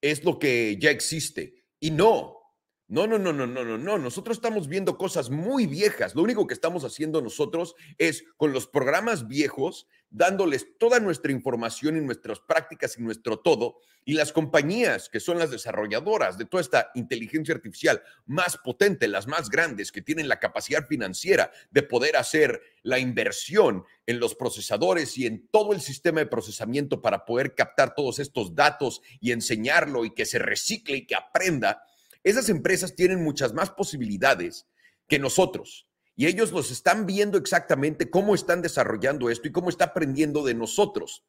es 0.00 0.22
lo 0.22 0.38
que 0.38 0.76
ya 0.78 0.90
existe. 0.90 1.64
Y 1.80 1.90
no, 1.90 2.43
no, 2.86 3.06
no, 3.06 3.18
no, 3.18 3.32
no, 3.32 3.46
no, 3.46 3.64
no, 3.64 3.78
no. 3.78 3.98
Nosotros 3.98 4.36
estamos 4.36 4.68
viendo 4.68 4.98
cosas 4.98 5.30
muy 5.30 5.66
viejas. 5.66 6.14
Lo 6.14 6.22
único 6.22 6.46
que 6.46 6.52
estamos 6.52 6.84
haciendo 6.84 7.22
nosotros 7.22 7.74
es 7.96 8.24
con 8.36 8.52
los 8.52 8.66
programas 8.66 9.26
viejos, 9.26 9.88
dándoles 10.10 10.76
toda 10.78 11.00
nuestra 11.00 11.32
información 11.32 11.96
y 11.96 12.02
nuestras 12.02 12.40
prácticas 12.40 12.98
y 12.98 13.02
nuestro 13.02 13.38
todo. 13.38 13.78
Y 14.04 14.12
las 14.12 14.32
compañías 14.32 15.08
que 15.08 15.18
son 15.18 15.38
las 15.38 15.50
desarrolladoras 15.50 16.36
de 16.36 16.44
toda 16.44 16.60
esta 16.60 16.90
inteligencia 16.94 17.54
artificial 17.54 18.02
más 18.26 18.58
potente, 18.58 19.08
las 19.08 19.26
más 19.26 19.48
grandes, 19.48 19.90
que 19.90 20.02
tienen 20.02 20.28
la 20.28 20.38
capacidad 20.38 20.86
financiera 20.86 21.52
de 21.70 21.84
poder 21.84 22.18
hacer 22.18 22.60
la 22.82 22.98
inversión 22.98 23.84
en 24.04 24.20
los 24.20 24.34
procesadores 24.34 25.16
y 25.16 25.24
en 25.24 25.48
todo 25.48 25.72
el 25.72 25.80
sistema 25.80 26.20
de 26.20 26.26
procesamiento 26.26 27.00
para 27.00 27.24
poder 27.24 27.54
captar 27.54 27.94
todos 27.94 28.18
estos 28.18 28.54
datos 28.54 29.00
y 29.20 29.32
enseñarlo 29.32 30.04
y 30.04 30.12
que 30.12 30.26
se 30.26 30.38
recicle 30.38 30.98
y 30.98 31.06
que 31.06 31.14
aprenda 31.14 31.82
esas 32.24 32.48
empresas 32.48 32.96
tienen 32.96 33.22
muchas 33.22 33.52
más 33.52 33.70
posibilidades 33.70 34.66
que 35.06 35.18
nosotros. 35.18 35.86
Y 36.16 36.26
ellos 36.26 36.52
los 36.52 36.70
están 36.70 37.06
viendo 37.06 37.38
exactamente 37.38 38.08
cómo 38.08 38.34
están 38.34 38.62
desarrollando 38.62 39.30
esto 39.30 39.48
y 39.48 39.52
cómo 39.52 39.68
está 39.68 39.86
aprendiendo 39.86 40.44
de 40.44 40.54
nosotros. 40.54 41.24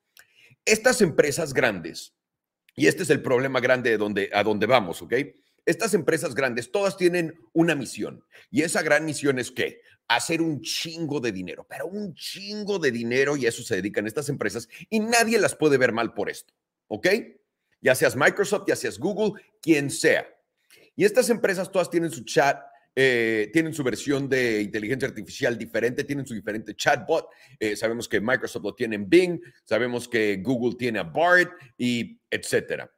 Estas 0.63 1.01
empresas 1.01 1.53
grandes, 1.53 2.15
y 2.75 2.87
este 2.87 3.03
es 3.03 3.09
el 3.09 3.21
problema 3.21 3.59
grande 3.59 3.91
de 3.91 3.97
donde, 3.97 4.29
a 4.33 4.43
donde 4.43 4.65
vamos, 4.65 5.01
¿ok? 5.01 5.13
Estas 5.65 5.93
empresas 5.95 6.35
grandes, 6.35 6.71
todas 6.71 6.97
tienen 6.97 7.39
una 7.53 7.75
misión. 7.75 8.23
Y 8.51 8.61
esa 8.61 8.83
gran 8.83 9.05
misión 9.05 9.39
es 9.39 9.51
que 9.51 9.81
hacer 10.07 10.41
un 10.41 10.61
chingo 10.61 11.19
de 11.19 11.31
dinero, 11.31 11.65
pero 11.67 11.87
un 11.87 12.13
chingo 12.13 12.77
de 12.77 12.91
dinero 12.91 13.35
y 13.35 13.45
a 13.45 13.49
eso 13.49 13.63
se 13.63 13.75
dedican 13.75 14.05
estas 14.05 14.29
empresas 14.29 14.69
y 14.89 14.99
nadie 14.99 15.39
las 15.39 15.55
puede 15.55 15.77
ver 15.77 15.91
mal 15.91 16.13
por 16.13 16.29
esto, 16.29 16.53
¿ok? 16.87 17.07
Ya 17.81 17.95
seas 17.95 18.15
Microsoft, 18.15 18.65
ya 18.67 18.75
seas 18.75 18.99
Google, 18.99 19.41
quien 19.61 19.89
sea. 19.89 20.27
Y 20.95 21.05
estas 21.05 21.29
empresas 21.29 21.71
todas 21.71 21.89
tienen 21.89 22.11
su 22.11 22.23
chat, 22.23 22.61
eh, 22.95 23.49
tienen 23.51 23.73
su 23.73 23.83
versión 23.83 24.29
de 24.29 24.61
inteligencia 24.61 25.07
artificial 25.07 25.57
diferente, 25.57 26.05
tienen 26.05 26.25
su 26.25 26.33
diferente 26.33 26.75
chatbot. 26.75 27.27
Eh, 27.59 27.75
sabemos 27.75 28.07
que 28.07 28.21
Microsoft 28.21 28.63
lo 28.63 28.73
tiene 28.73 28.95
en 28.95 29.09
Bing, 29.09 29.41
sabemos 29.65 30.07
que 30.07 30.37
Google 30.37 30.75
tiene 30.77 30.99
a 30.99 31.03
BART 31.03 31.51
y 31.77 32.17
etcétera. 32.29 32.89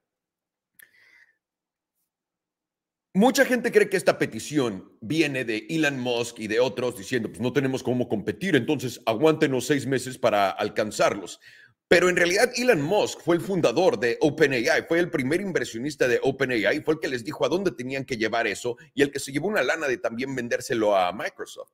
Mucha 3.18 3.46
gente 3.46 3.72
cree 3.72 3.89
que 3.89 3.98
esta 3.98 4.20
petición 4.20 4.92
viene 5.01 5.44
de 5.44 5.66
Elon 5.72 6.00
Musk 6.00 6.38
y 6.38 6.48
de 6.48 6.60
otros 6.60 6.96
diciendo, 6.96 7.30
pues 7.30 7.42
no 7.42 7.51
tenemos 7.51 7.82
cómo 7.82 8.08
competir, 8.08 8.56
entonces 8.56 9.01
aguántenos 9.08 9.66
seis 9.66 9.88
meses 9.88 10.20
para 10.20 10.51
alcanzarlos. 10.51 11.39
Pero 11.88 12.10
en 12.10 12.17
realidad 12.17 12.51
Elon 12.56 12.82
Musk 12.82 13.22
fue 13.22 13.38
el 13.38 13.41
fundador 13.41 13.98
de 13.98 14.17
OpenAI, 14.20 14.86
fue 14.88 15.00
el 15.00 15.10
primer 15.10 15.39
inversionista 15.39 16.08
de 16.08 16.20
OpenAI, 16.22 16.82
fue 16.82 16.96
el 16.96 17.00
que 17.00 17.08
les 17.08 17.24
dijo 17.24 17.46
a 17.46 17.50
dónde 17.50 17.72
tenían 17.72 18.03
que 18.03 18.17
llevar 18.17 18.46
eso 18.46 18.75
y 18.94 19.03
el 19.03 19.12
que 19.12 19.20
se 19.20 19.32
llevó 19.32 19.48
una 19.48 19.63
lana 19.63 19.88
de 19.88 19.98
también 19.98 20.36
vendérselo 20.36 20.98
a 20.98 21.13
Microsoft. 21.13 21.72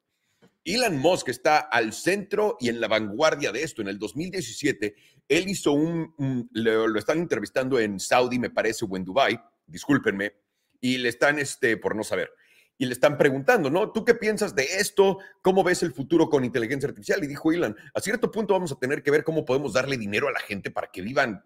Elon 0.66 0.98
Musk 0.98 1.30
está 1.30 1.58
al 1.58 1.94
centro 1.94 2.58
y 2.60 2.70
en 2.70 2.80
la 2.80 2.88
vanguardia 2.88 3.52
de 3.52 3.64
esto. 3.64 3.82
En 3.82 3.88
el 3.88 3.98
2017, 3.98 4.96
él 5.28 5.50
hizo 5.50 5.74
un, 5.74 6.48
lo, 6.52 6.98
están 6.98 7.20
entrevistando 7.20 7.80
en 7.80 8.00
Saudi, 8.00 8.40
me 8.40 8.50
parece, 8.50 8.86
o 8.90 8.96
en 8.96 9.04
Dubai, 9.04 9.40
discúlpenme, 9.66 10.34
y 10.80 11.00
le 11.00 11.10
están, 11.10 11.40
este, 11.40 11.76
por 11.78 11.96
no 11.96 12.04
saber, 12.04 12.32
y 12.78 12.86
le 12.86 12.94
están 12.94 13.18
preguntando, 13.18 13.70
¿no? 13.70 13.92
¿Tú 13.92 14.04
qué 14.04 14.16
piensas 14.16 14.56
de 14.56 14.64
esto? 14.64 15.20
¿Cómo 15.42 15.64
ves 15.64 15.84
el 15.84 15.94
futuro 15.94 16.30
con 16.30 16.44
inteligencia 16.44 16.90
artificial? 16.90 17.24
Y 17.24 17.28
dijo 17.28 17.52
Elon, 17.52 17.78
a 17.94 18.00
cierto 18.00 18.32
punto 18.32 18.54
vamos 18.54 18.72
a 18.72 18.80
tener 18.80 19.04
que 19.04 19.12
ver 19.12 19.24
cómo 19.24 19.46
podemos 19.46 19.74
darle 19.74 19.98
dinero 19.98 20.28
a 20.28 20.32
la 20.32 20.40
gente 20.40 20.72
para 20.72 20.92
que 20.92 21.02
vivan, 21.02 21.46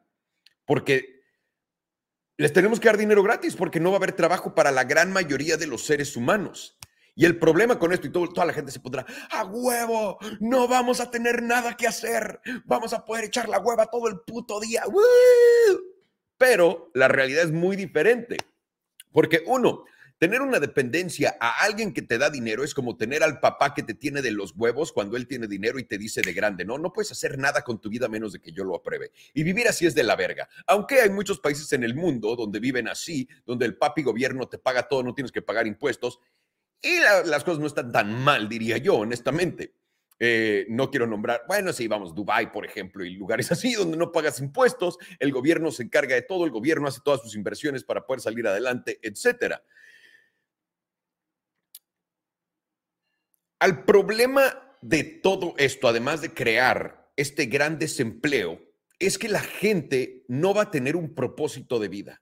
porque 0.65 1.21
les 2.37 2.53
tenemos 2.53 2.79
que 2.79 2.87
dar 2.87 2.97
dinero 2.97 3.23
gratis, 3.23 3.55
porque 3.55 3.79
no 3.79 3.89
va 3.89 3.97
a 3.97 3.99
haber 3.99 4.13
trabajo 4.13 4.53
para 4.55 4.71
la 4.71 4.83
gran 4.83 5.11
mayoría 5.11 5.57
de 5.57 5.67
los 5.67 5.85
seres 5.85 6.15
humanos. 6.15 6.77
Y 7.15 7.25
el 7.25 7.39
problema 7.39 7.79
con 7.79 7.91
esto, 7.93 8.05
y 8.05 8.11
todo, 8.11 8.29
toda 8.29 8.45
la 8.45 8.53
gente 8.53 8.71
se 8.71 8.79
pondrá, 8.79 9.03
a 9.31 9.43
huevo, 9.43 10.19
no 10.39 10.67
vamos 10.67 10.99
a 10.99 11.09
tener 11.09 11.41
nada 11.41 11.75
que 11.75 11.87
hacer, 11.87 12.39
vamos 12.63 12.93
a 12.93 13.03
poder 13.03 13.25
echar 13.25 13.49
la 13.49 13.59
hueva 13.59 13.87
todo 13.87 14.07
el 14.07 14.19
puto 14.19 14.59
día. 14.59 14.83
Pero 16.37 16.91
la 16.93 17.07
realidad 17.07 17.43
es 17.43 17.51
muy 17.51 17.75
diferente, 17.75 18.37
porque 19.11 19.43
uno, 19.47 19.85
Tener 20.19 20.41
una 20.41 20.59
dependencia 20.59 21.37
a 21.39 21.63
alguien 21.63 21.93
que 21.93 22.01
te 22.01 22.17
da 22.17 22.31
dinero 22.31 22.63
es 22.63 22.73
como 22.73 22.97
tener 22.97 23.21
al 23.21 23.39
papá 23.39 23.75
que 23.75 23.83
te 23.83 23.93
tiene 23.93 24.23
de 24.23 24.31
los 24.31 24.53
huevos 24.55 24.91
cuando 24.91 25.15
él 25.15 25.27
tiene 25.27 25.45
dinero 25.47 25.77
y 25.77 25.83
te 25.83 25.99
dice 25.99 26.21
de 26.21 26.33
grande, 26.33 26.65
no, 26.65 26.79
no 26.79 26.91
puedes 26.91 27.11
hacer 27.11 27.37
nada 27.37 27.61
con 27.61 27.79
tu 27.79 27.87
vida 27.87 28.07
menos 28.07 28.33
de 28.33 28.39
que 28.39 28.51
yo 28.51 28.63
lo 28.63 28.75
apruebe. 28.75 29.11
Y 29.35 29.43
vivir 29.43 29.67
así 29.67 29.85
es 29.85 29.93
de 29.93 30.01
la 30.01 30.15
verga. 30.15 30.49
Aunque 30.65 31.01
hay 31.01 31.11
muchos 31.11 31.39
países 31.39 31.71
en 31.73 31.83
el 31.83 31.93
mundo 31.93 32.35
donde 32.35 32.59
viven 32.59 32.87
así, 32.87 33.29
donde 33.45 33.67
el 33.67 33.77
papi 33.77 34.01
gobierno 34.01 34.47
te 34.47 34.57
paga 34.57 34.87
todo, 34.87 35.03
no 35.03 35.13
tienes 35.13 35.31
que 35.31 35.43
pagar 35.43 35.67
impuestos. 35.67 36.19
Y 36.81 36.97
las 36.99 37.43
cosas 37.43 37.59
no 37.59 37.67
están 37.67 37.91
tan 37.91 38.23
mal, 38.23 38.49
diría 38.49 38.77
yo, 38.77 38.95
honestamente. 38.95 39.75
Eh, 40.19 40.65
no 40.69 40.89
quiero 40.89 41.05
nombrar, 41.05 41.43
bueno, 41.47 41.71
si 41.71 41.87
vamos, 41.87 42.15
Dubai, 42.15 42.51
por 42.51 42.65
ejemplo, 42.65 43.05
y 43.05 43.15
lugares 43.15 43.51
así 43.51 43.73
donde 43.73 43.97
no 43.97 44.11
pagas 44.11 44.39
impuestos, 44.39 44.97
el 45.19 45.31
gobierno 45.31 45.69
se 45.69 45.83
encarga 45.83 46.15
de 46.15 46.23
todo, 46.23 46.43
el 46.43 46.49
gobierno 46.49 46.87
hace 46.87 47.01
todas 47.05 47.21
sus 47.21 47.35
inversiones 47.35 47.83
para 47.83 48.03
poder 48.03 48.21
salir 48.21 48.47
adelante, 48.47 48.99
etcétera. 49.03 49.61
Al 53.59 53.85
problema 53.85 54.75
de 54.81 55.03
todo 55.03 55.55
esto, 55.57 55.87
además 55.87 56.21
de 56.21 56.33
crear 56.33 57.11
este 57.15 57.47
gran 57.47 57.79
desempleo, 57.79 58.61
es 58.99 59.17
que 59.17 59.29
la 59.29 59.41
gente 59.41 60.25
no 60.27 60.53
va 60.53 60.63
a 60.63 60.71
tener 60.71 60.95
un 60.95 61.13
propósito 61.15 61.79
de 61.79 61.87
vida. 61.87 62.21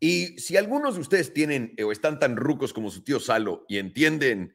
Y 0.00 0.38
si 0.38 0.56
algunos 0.56 0.96
de 0.96 1.00
ustedes 1.00 1.32
tienen 1.32 1.74
o 1.82 1.92
están 1.92 2.18
tan 2.18 2.36
rucos 2.36 2.72
como 2.72 2.90
su 2.90 3.02
tío 3.02 3.20
Salo 3.20 3.64
y 3.68 3.78
entienden 3.78 4.52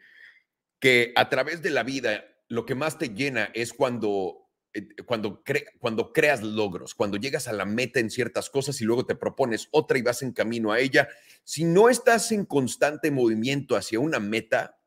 que 0.79 1.11
a 1.15 1.29
través 1.29 1.61
de 1.61 1.69
la 1.69 1.83
vida 1.83 2.23
lo 2.49 2.65
que 2.65 2.75
más 2.75 2.97
te 2.97 3.09
llena 3.09 3.49
es 3.53 3.73
cuando, 3.73 4.49
eh, 4.73 4.87
cuando, 5.05 5.43
cuando 5.79 6.13
creas 6.13 6.43
logros, 6.43 6.95
cuando 6.95 7.17
llegas 7.17 7.47
a 7.47 7.53
la 7.53 7.65
meta 7.65 7.99
en 7.99 8.09
ciertas 8.09 8.49
cosas 8.49 8.79
y 8.81 8.85
luego 8.85 9.05
te 9.05 9.15
propones 9.15 9.69
otra 9.71 9.97
y 9.97 10.01
vas 10.01 10.21
en 10.21 10.33
camino 10.33 10.71
a 10.71 10.79
ella, 10.79 11.07
si 11.43 11.63
no 11.63 11.89
estás 11.89 12.31
en 12.31 12.45
constante 12.45 13.11
movimiento 13.11 13.75
hacia 13.75 13.99
una 13.99 14.19
meta, 14.19 14.78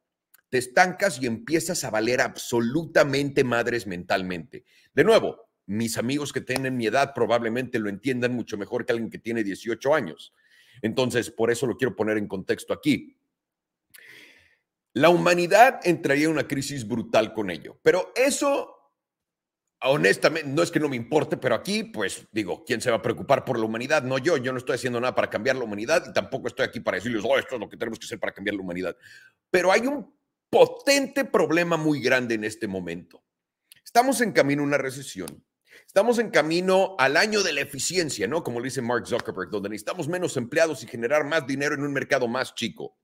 te 0.52 0.58
estancas 0.58 1.18
y 1.18 1.24
empiezas 1.24 1.82
a 1.82 1.88
valer 1.88 2.20
absolutamente 2.20 3.42
madres 3.42 3.86
mentalmente. 3.86 4.66
De 4.92 5.02
nuevo, 5.02 5.48
mis 5.64 5.96
amigos 5.96 6.30
que 6.30 6.42
tienen 6.42 6.76
mi 6.76 6.84
edad 6.84 7.14
probablemente 7.14 7.78
lo 7.78 7.88
entiendan 7.88 8.34
mucho 8.34 8.58
mejor 8.58 8.84
que 8.84 8.92
alguien 8.92 9.08
que 9.08 9.18
tiene 9.18 9.44
18 9.44 9.94
años. 9.94 10.34
Entonces, 10.82 11.30
por 11.30 11.50
eso 11.50 11.66
lo 11.66 11.78
quiero 11.78 11.96
poner 11.96 12.18
en 12.18 12.28
contexto 12.28 12.74
aquí. 12.74 13.16
La 14.92 15.08
humanidad 15.08 15.80
entraría 15.84 16.26
en 16.26 16.32
una 16.32 16.46
crisis 16.46 16.86
brutal 16.86 17.32
con 17.32 17.48
ello, 17.48 17.80
pero 17.82 18.12
eso, 18.14 18.92
honestamente, 19.80 20.50
no 20.50 20.62
es 20.62 20.70
que 20.70 20.80
no 20.80 20.90
me 20.90 20.96
importe, 20.96 21.38
pero 21.38 21.54
aquí, 21.54 21.82
pues 21.82 22.26
digo, 22.30 22.62
¿quién 22.66 22.82
se 22.82 22.90
va 22.90 22.98
a 22.98 23.02
preocupar 23.02 23.46
por 23.46 23.58
la 23.58 23.64
humanidad? 23.64 24.02
No 24.02 24.18
yo, 24.18 24.36
yo 24.36 24.52
no 24.52 24.58
estoy 24.58 24.74
haciendo 24.74 25.00
nada 25.00 25.14
para 25.14 25.30
cambiar 25.30 25.56
la 25.56 25.64
humanidad 25.64 26.04
y 26.06 26.12
tampoco 26.12 26.48
estoy 26.48 26.66
aquí 26.66 26.80
para 26.80 26.98
decirles, 26.98 27.24
oh, 27.24 27.38
esto 27.38 27.54
es 27.54 27.60
lo 27.62 27.70
que 27.70 27.78
tenemos 27.78 27.98
que 27.98 28.04
hacer 28.04 28.20
para 28.20 28.34
cambiar 28.34 28.56
la 28.56 28.60
humanidad. 28.60 28.94
Pero 29.50 29.72
hay 29.72 29.86
un 29.86 30.12
potente 30.52 31.24
problema 31.24 31.78
muy 31.78 32.02
grande 32.02 32.34
en 32.34 32.44
este 32.44 32.68
momento. 32.68 33.24
Estamos 33.82 34.20
en 34.20 34.32
camino 34.32 34.62
a 34.62 34.66
una 34.66 34.76
recesión. 34.76 35.42
Estamos 35.86 36.18
en 36.18 36.28
camino 36.28 36.94
al 36.98 37.16
año 37.16 37.42
de 37.42 37.54
la 37.54 37.62
eficiencia, 37.62 38.28
¿no? 38.28 38.44
Como 38.44 38.60
lo 38.60 38.64
dice 38.64 38.82
Mark 38.82 39.06
Zuckerberg, 39.06 39.48
donde 39.48 39.70
necesitamos 39.70 40.08
menos 40.08 40.36
empleados 40.36 40.82
y 40.82 40.86
generar 40.86 41.24
más 41.24 41.46
dinero 41.46 41.74
en 41.74 41.82
un 41.82 41.92
mercado 41.94 42.28
más 42.28 42.54
chico. 42.54 42.98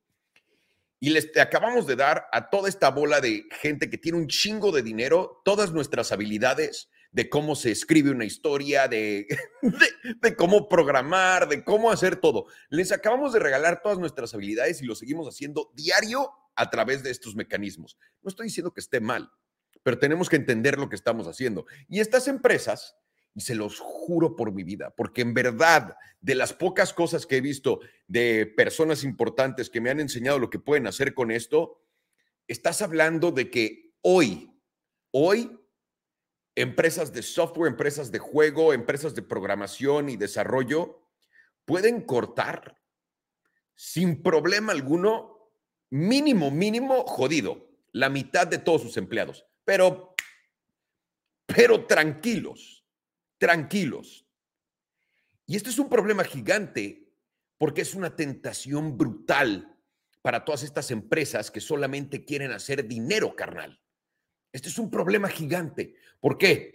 Y 1.01 1.09
les 1.09 1.35
acabamos 1.39 1.87
de 1.87 1.97
dar 1.97 2.27
a 2.33 2.51
toda 2.51 2.69
esta 2.69 2.91
bola 2.91 3.19
de 3.23 3.45
gente 3.63 3.89
que 3.89 3.97
tiene 3.97 4.19
un 4.19 4.29
chingo 4.29 4.71
de 4.71 4.83
dinero 4.83 5.41
todas 5.43 5.73
nuestras 5.73 6.13
habilidades 6.13 6.91
de 7.13 7.31
cómo 7.31 7.57
se 7.57 7.71
escribe 7.71 8.11
una 8.11 8.27
historia, 8.27 8.89
de, 8.89 9.27
de, 9.63 10.15
de, 10.21 10.37
cómo 10.37 10.69
programar, 10.69 11.49
de 11.49 11.65
cómo 11.65 11.91
hacer 11.91 12.17
todo. 12.17 12.45
Les 12.69 12.93
acabamos 12.93 13.33
de 13.33 13.39
regalar 13.39 13.81
todas 13.83 13.99
nuestras 13.99 14.35
habilidades 14.35 14.83
y 14.83 14.85
lo 14.85 14.95
seguimos 14.95 15.27
haciendo 15.27 15.71
diario 15.73 16.31
a 16.59 16.69
través 16.71 17.05
de 17.05 17.11
estos 17.11 17.37
mecanismos. 17.37 17.97
No 18.21 18.29
estoy 18.29 18.49
diciendo 18.49 18.75
que 18.75 18.81
esté 18.81 19.01
mal, 19.01 19.31
pero 19.85 19.99
tenemos 19.99 20.29
que 20.29 20.37
entender 20.37 20.77
lo 20.77 20.89
que 20.89 20.97
estamos 20.97 21.29
haciendo. 21.29 21.67
Y 21.89 22.01
estas 22.01 22.27
empresas, 22.27 22.97
se 23.37 23.55
los 23.55 23.79
juro 23.79 24.35
por 24.35 24.53
mi 24.53 24.65
vida, 24.65 24.93
porque 24.97 25.23
en 25.23 25.33
verdad, 25.33 25.97
de 26.21 26.35
las 26.35 26.53
pocas 26.53 26.93
cosas 26.93 27.25
que 27.27 27.37
he 27.37 27.41
visto 27.41 27.79
de 28.09 28.47
personas 28.47 29.05
importantes 29.05 29.71
que 29.71 29.81
me 29.81 29.91
han 29.91 30.01
enseñado 30.01 30.41
lo 30.41 30.51
que 30.51 30.59
pueden 30.59 30.89
hacer 30.89 31.15
con 31.15 31.31
esto, 31.31 31.81
estás 32.49 32.83
hablando 32.83 33.31
de 33.31 33.49
que 33.49 33.95
hoy, 34.03 34.53
hoy, 35.13 35.57
empresas 36.57 37.13
de 37.13 37.23
software, 37.23 37.71
empresas 37.71 38.11
de 38.11 38.19
juego, 38.19 38.73
empresas 38.73 39.15
de 39.15 39.23
programación 39.23 40.09
y 40.09 40.17
desarrollo 40.17 41.05
pueden 41.65 42.01
cortar 42.01 42.83
sin 43.77 44.25
problema 44.25 44.73
alguno 44.73 45.38
mínimo, 45.91 46.51
mínimo 46.51 47.05
jodido, 47.05 47.69
la 47.93 48.09
mitad 48.09 48.47
de 48.47 48.59
todos 48.59 48.83
sus 48.83 48.97
empleados. 48.97 49.47
Pero, 49.65 50.15
pero 51.47 51.87
tranquilos, 51.87 52.85
tranquilos. 53.39 54.27
Y 55.47 55.57
esto 55.57 55.71
es 55.71 55.79
un 55.79 55.89
problema 55.89 56.25
gigante 56.25 57.09
porque 57.57 57.83
es 57.83 57.95
una 57.95 58.15
tentación 58.15 58.97
brutal 58.97 59.77
para 60.23 60.45
todas 60.45 60.63
estas 60.63 60.91
empresas 60.91 61.51
que 61.51 61.61
solamente 61.61 62.25
quieren 62.25 62.53
hacer 62.53 62.87
dinero 62.87 63.35
carnal. 63.35 63.81
Este 64.53 64.69
es 64.69 64.79
un 64.79 64.91
problema 64.91 65.29
gigante. 65.29 65.95
¿Por 66.21 66.39
qué? 66.39 66.71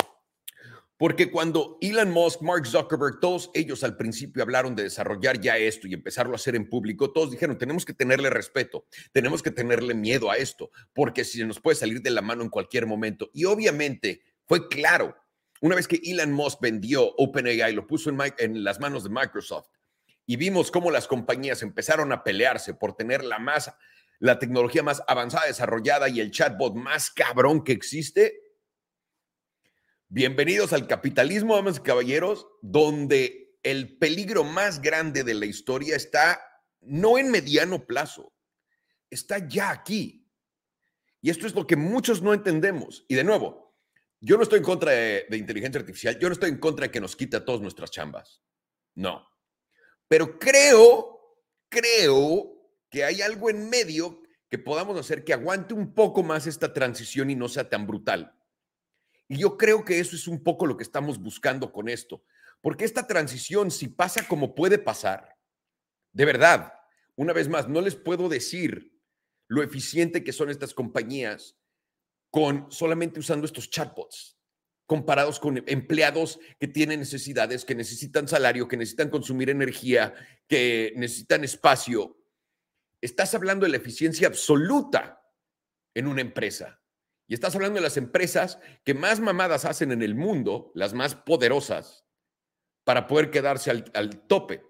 Porque 1.04 1.30
cuando 1.30 1.78
Elon 1.82 2.12
Musk, 2.12 2.42
Mark 2.44 2.66
Zuckerberg, 2.66 3.20
todos 3.20 3.52
ellos 3.54 3.84
al 3.84 3.98
principio 3.98 4.42
hablaron 4.42 4.74
de 4.74 4.84
desarrollar 4.84 5.38
ya 5.42 5.58
esto 5.58 5.86
y 5.86 5.94
empezarlo 5.94 6.32
a 6.32 6.36
hacer 6.38 6.56
en 6.56 6.70
público, 6.70 7.12
todos 7.12 7.30
dijeron, 7.30 7.58
tenemos 7.58 7.84
que 7.84 7.92
tenerle 7.92 8.30
respeto, 8.30 8.86
tenemos 9.12 9.44
que 9.44 9.52
tenerle 9.52 9.96
miedo 9.96 10.32
a 10.32 10.38
esto, 10.38 10.72
porque 10.94 11.26
si 11.26 11.44
nos 11.44 11.60
puede 11.60 11.76
salir 11.76 12.02
de 12.02 12.10
la 12.10 12.22
mano 12.22 12.42
en 12.42 12.48
cualquier 12.48 12.86
momento. 12.86 13.30
Y 13.34 13.44
obviamente 13.44 14.22
fue 14.46 14.70
claro, 14.70 15.14
una 15.60 15.76
vez 15.76 15.90
que 15.90 16.00
Elon 16.06 16.32
Musk 16.32 16.62
vendió 16.62 17.14
OpenAI, 17.18 17.74
lo 17.74 17.86
puso 17.86 18.10
en, 18.10 18.18
en 18.38 18.64
las 18.64 18.80
manos 18.80 19.04
de 19.04 19.10
Microsoft, 19.10 19.68
y 20.26 20.38
vimos 20.38 20.72
cómo 20.72 20.90
las 20.90 21.10
compañías 21.10 21.64
empezaron 21.64 22.14
a 22.14 22.24
pelearse 22.24 22.76
por 22.76 22.96
tener 22.96 23.26
la 23.26 23.40
más 23.40 23.74
la 24.20 24.40
tecnología 24.40 24.84
más 24.84 25.04
avanzada, 25.06 25.48
desarrollada 25.48 26.08
y 26.08 26.22
el 26.22 26.32
chatbot 26.32 26.76
más 26.76 27.12
cabrón 27.12 27.62
que 27.62 27.74
existe, 27.74 28.43
Bienvenidos 30.16 30.74
al 30.74 30.86
capitalismo, 30.86 31.56
damas 31.56 31.78
y 31.78 31.82
caballeros, 31.82 32.46
donde 32.62 33.58
el 33.64 33.98
peligro 33.98 34.44
más 34.44 34.80
grande 34.80 35.24
de 35.24 35.34
la 35.34 35.48
historia 35.48 35.96
está 35.96 36.40
no 36.82 37.18
en 37.18 37.32
mediano 37.32 37.88
plazo, 37.88 38.32
está 39.10 39.48
ya 39.48 39.72
aquí. 39.72 40.30
Y 41.20 41.32
esto 41.32 41.48
es 41.48 41.56
lo 41.56 41.66
que 41.66 41.78
muchos 41.78 42.22
no 42.22 42.32
entendemos. 42.32 43.04
Y 43.08 43.16
de 43.16 43.24
nuevo, 43.24 43.76
yo 44.22 44.38
no 44.38 44.44
estoy 44.44 44.60
en 44.60 44.66
contra 44.66 44.92
de, 44.92 45.26
inteligencia 45.32 45.80
artificial, 45.80 46.20
yo 46.20 46.30
no 46.30 46.34
estoy 46.34 46.52
en 46.52 46.60
contra 46.60 46.86
de 46.86 46.92
que 46.92 47.02
nos 47.02 47.16
quite 47.16 47.38
a 47.38 47.44
todas 47.44 47.62
nuestras 47.62 47.90
chambas. 47.90 48.44
No. 48.94 49.28
Pero 50.08 50.38
creo, 50.38 51.40
creo 51.70 52.54
que 52.92 53.04
hay 53.04 53.24
algo 53.24 53.50
en 53.50 53.68
medio 53.68 54.22
que 54.48 54.60
podamos 54.60 54.96
hacer 55.00 55.24
que 55.24 55.34
aguante 55.34 55.74
un 55.74 55.96
poco 55.96 56.22
más 56.22 56.46
esta 56.46 56.72
transición 56.72 57.32
y 57.32 57.36
no 57.36 57.50
sea 57.50 57.68
tan 57.68 57.88
brutal. 57.88 58.38
Y 59.34 59.40
yo 59.40 59.58
creo 59.58 59.84
que 59.84 60.00
eso 60.00 60.16
es 60.16 60.28
un 60.28 60.44
poco 60.44 60.68
lo 60.68 60.78
que 60.78 60.84
estamos 60.84 61.18
buscando 61.18 61.72
con 61.72 61.90
esto, 61.90 62.24
porque 62.62 62.86
esta 62.86 63.08
transición, 63.08 63.72
si 63.72 63.88
pasa 63.88 64.28
como 64.28 64.54
puede 64.54 64.78
pasar, 64.78 65.40
de 66.12 66.26
verdad, 66.26 66.72
una 67.16 67.34
vez 67.34 67.50
más, 67.50 67.68
no 67.68 67.82
les 67.82 67.96
puedo 67.96 68.30
decir 68.30 68.96
lo 69.48 69.64
eficiente 69.64 70.24
que 70.24 70.34
son 70.34 70.52
estas 70.52 70.76
compañías 70.76 71.58
con 72.30 72.72
solamente 72.72 73.20
usando 73.20 73.48
estos 73.48 73.72
chatbots, 73.72 74.38
comparados 74.86 75.40
con 75.40 75.64
empleados 75.66 76.40
que 76.60 76.68
tienen 76.68 77.00
necesidades, 77.00 77.66
que 77.66 77.74
necesitan 77.74 78.28
salario, 78.28 78.68
que 78.68 78.78
necesitan 78.78 79.10
consumir 79.10 79.50
energía, 79.50 80.14
que 80.48 80.94
necesitan 80.96 81.44
espacio. 81.44 82.20
Estás 83.02 83.34
hablando 83.34 83.66
de 83.66 83.72
la 83.72 83.78
eficiencia 83.78 84.28
absoluta 84.28 85.24
en 85.96 86.06
una 86.06 86.22
empresa. 86.22 86.83
Y 87.28 87.34
estás 87.34 87.56
hablando 87.56 87.76
de 87.76 87.84
las 87.84 87.98
empresas 87.98 88.60
que 88.84 88.94
más 88.94 89.20
mamadas 89.20 89.66
hacen 89.66 89.92
en 89.92 90.02
el 90.02 90.16
mundo, 90.16 90.72
las 90.76 90.94
más 90.94 91.16
poderosas, 91.16 92.06
para 92.84 93.08
poder 93.08 93.32
quedarse 93.32 93.72
al, 93.72 93.86
al 93.94 94.28
tope. 94.28 94.64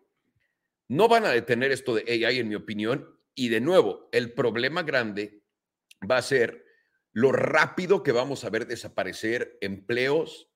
No 0.87 1.07
van 1.07 1.25
a 1.25 1.31
detener 1.31 1.71
esto 1.71 1.95
de 1.95 2.25
AI, 2.25 2.39
en 2.39 2.49
mi 2.49 2.55
opinión. 2.55 3.19
Y 3.33 3.49
de 3.49 3.61
nuevo, 3.61 4.09
el 4.11 4.33
problema 4.33 4.83
grande 4.83 5.43
va 6.09 6.17
a 6.17 6.21
ser 6.21 6.63
lo 7.11 7.31
rápido 7.31 8.03
que 8.03 8.11
vamos 8.11 8.43
a 8.43 8.49
ver 8.49 8.67
desaparecer 8.67 9.57
empleos, 9.61 10.51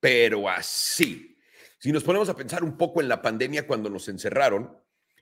pero 0.00 0.48
así. 0.48 1.38
Si 1.78 1.92
nos 1.92 2.04
ponemos 2.04 2.28
a 2.28 2.36
pensar 2.36 2.64
un 2.64 2.76
poco 2.76 3.00
en 3.00 3.08
la 3.08 3.22
pandemia 3.22 3.66
cuando 3.66 3.90
nos 3.90 4.08
encerraron 4.08 4.76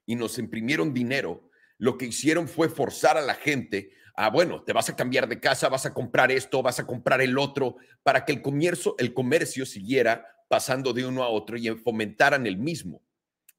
y 0.06 0.16
nos 0.16 0.38
imprimieron 0.38 0.94
dinero, 0.94 1.50
lo 1.78 1.98
que 1.98 2.06
hicieron 2.06 2.48
fue 2.48 2.68
forzar 2.68 3.16
a 3.16 3.22
la 3.22 3.34
gente 3.34 3.92
a, 4.14 4.30
bueno, 4.30 4.62
te 4.62 4.72
vas 4.72 4.88
a 4.88 4.96
cambiar 4.96 5.28
de 5.28 5.40
casa, 5.40 5.68
vas 5.68 5.86
a 5.86 5.94
comprar 5.94 6.30
esto, 6.30 6.62
vas 6.62 6.78
a 6.78 6.86
comprar 6.86 7.20
el 7.20 7.38
otro, 7.38 7.76
para 8.02 8.24
que 8.24 8.32
el 8.32 8.42
comercio, 8.42 8.94
el 8.98 9.14
comercio 9.14 9.66
siguiera 9.66 10.26
pasando 10.48 10.92
de 10.92 11.06
uno 11.06 11.22
a 11.22 11.28
otro 11.28 11.56
y 11.56 11.68
fomentaran 11.70 12.46
el 12.46 12.58
mismo, 12.58 13.02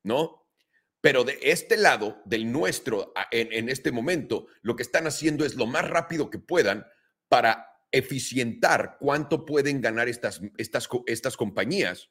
¿no? 0.03 0.45
Pero 1.01 1.23
de 1.23 1.37
este 1.41 1.75
lado, 1.75 2.21
del 2.25 2.51
nuestro, 2.51 3.13
en, 3.31 3.51
en, 3.51 3.69
este 3.69 3.91
momento, 3.91 4.47
lo 4.61 4.75
que 4.75 4.83
están 4.83 5.05
haciendo 5.07 5.43
es 5.43 5.55
lo 5.55 5.65
más 5.65 5.87
rápido 5.89 6.29
que 6.29 6.39
puedan 6.39 6.85
para 7.27 7.67
eficientar 7.91 8.97
cuánto 8.99 9.45
pueden 9.45 9.81
ganar 9.81 10.09
estas, 10.09 10.41
estas, 10.57 10.89
estas 11.05 11.37
compañías 11.37 12.09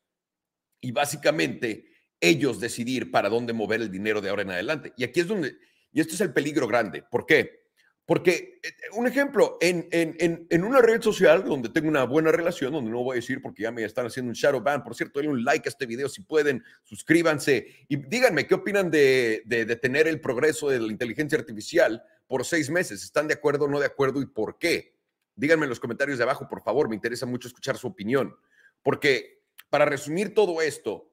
y 0.81 0.93
básicamente 0.93 1.87
ellos 2.21 2.61
decidir 2.61 3.11
para 3.11 3.29
dónde 3.29 3.53
mover 3.53 3.81
el 3.81 3.91
dinero 3.91 4.21
de 4.21 4.31
ahora 4.31 4.43
en 4.43 4.51
adelante. 4.51 4.93
Y 4.97 5.05
aquí 5.05 5.21
es 5.21 5.27
donde, 5.27 5.57
y 5.93 6.01
esto 6.01 6.15
es 6.15 6.21
el 6.21 6.33
peligro 6.33 6.69
grande. 6.69 7.03
¿Por 7.03 7.27
qué? 7.27 7.62
Porque, 8.05 8.61
eh, 8.63 8.71
un 8.95 9.07
ejemplo, 9.07 9.59
en, 9.61 9.87
en, 9.93 10.47
en, 10.51 10.65
una 10.65 10.81
red 10.81 11.01
social 11.01 11.45
donde 11.45 11.69
tengo 11.69 11.89
una 11.89 12.05
buena 12.05 12.33
relación, 12.33 12.73
donde 12.73 12.91
no 12.91 13.05
voy 13.05 13.15
a 13.15 13.21
decir 13.21 13.41
porque 13.41 13.63
ya 13.63 13.71
me 13.71 13.85
están 13.85 14.07
haciendo 14.07 14.31
un 14.31 14.35
shadow 14.35 14.61
ban, 14.61 14.83
por 14.83 14.97
cierto, 14.97 15.21
denle 15.21 15.33
un 15.33 15.45
like 15.45 15.69
a 15.69 15.71
este 15.71 15.87
video 15.87 16.09
si 16.09 16.23
pueden, 16.23 16.65
suscríbanse 16.83 17.87
y 17.89 17.97
díganme 17.97 18.47
qué 18.47 18.55
opinan 18.55 18.91
de, 18.91 19.43
de 19.47 19.65
detener 19.65 20.09
el 20.09 20.21
progreso 20.21 20.69
de 20.69 20.81
la 20.81 20.91
inteligencia 20.91 21.39
artificial 21.39 22.03
por 22.27 22.45
seis 22.45 22.71
meses. 22.71 23.05
¿Están 23.05 23.29
de 23.29 23.35
acuerdo 23.35 23.67
o 23.67 23.69
no 23.69 23.79
de 23.79 23.87
acuerdo 23.87 24.21
y 24.21 24.27
por 24.27 24.59
qué? 24.59 24.97
Díganme 25.37 25.65
en 25.65 25.71
los 25.71 25.81
comentarios 25.81 26.19
de 26.19 26.25
abajo, 26.25 26.49
por 26.49 26.63
favor, 26.63 26.89
me 26.89 26.97
interesa 26.97 27.25
mucho 27.25 27.47
escuchar 27.47 27.77
su 27.77 27.87
opinión. 27.87 28.35
Porque 28.83 29.43
para 29.71 29.85
resumir 29.85 30.35
todo 30.35 30.61
esto, 30.61 31.12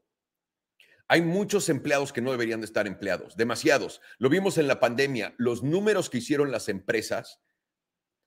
hay 1.09 1.23
muchos 1.23 1.69
empleados 1.69 2.13
que 2.13 2.21
no 2.21 2.31
deberían 2.31 2.61
de 2.61 2.67
estar 2.67 2.85
empleados, 2.85 3.35
demasiados. 3.35 3.99
Lo 4.19 4.29
vimos 4.29 4.59
en 4.59 4.67
la 4.67 4.79
pandemia, 4.79 5.33
los 5.37 5.63
números 5.63 6.07
que 6.07 6.19
hicieron 6.19 6.51
las 6.51 6.69
empresas 6.69 7.41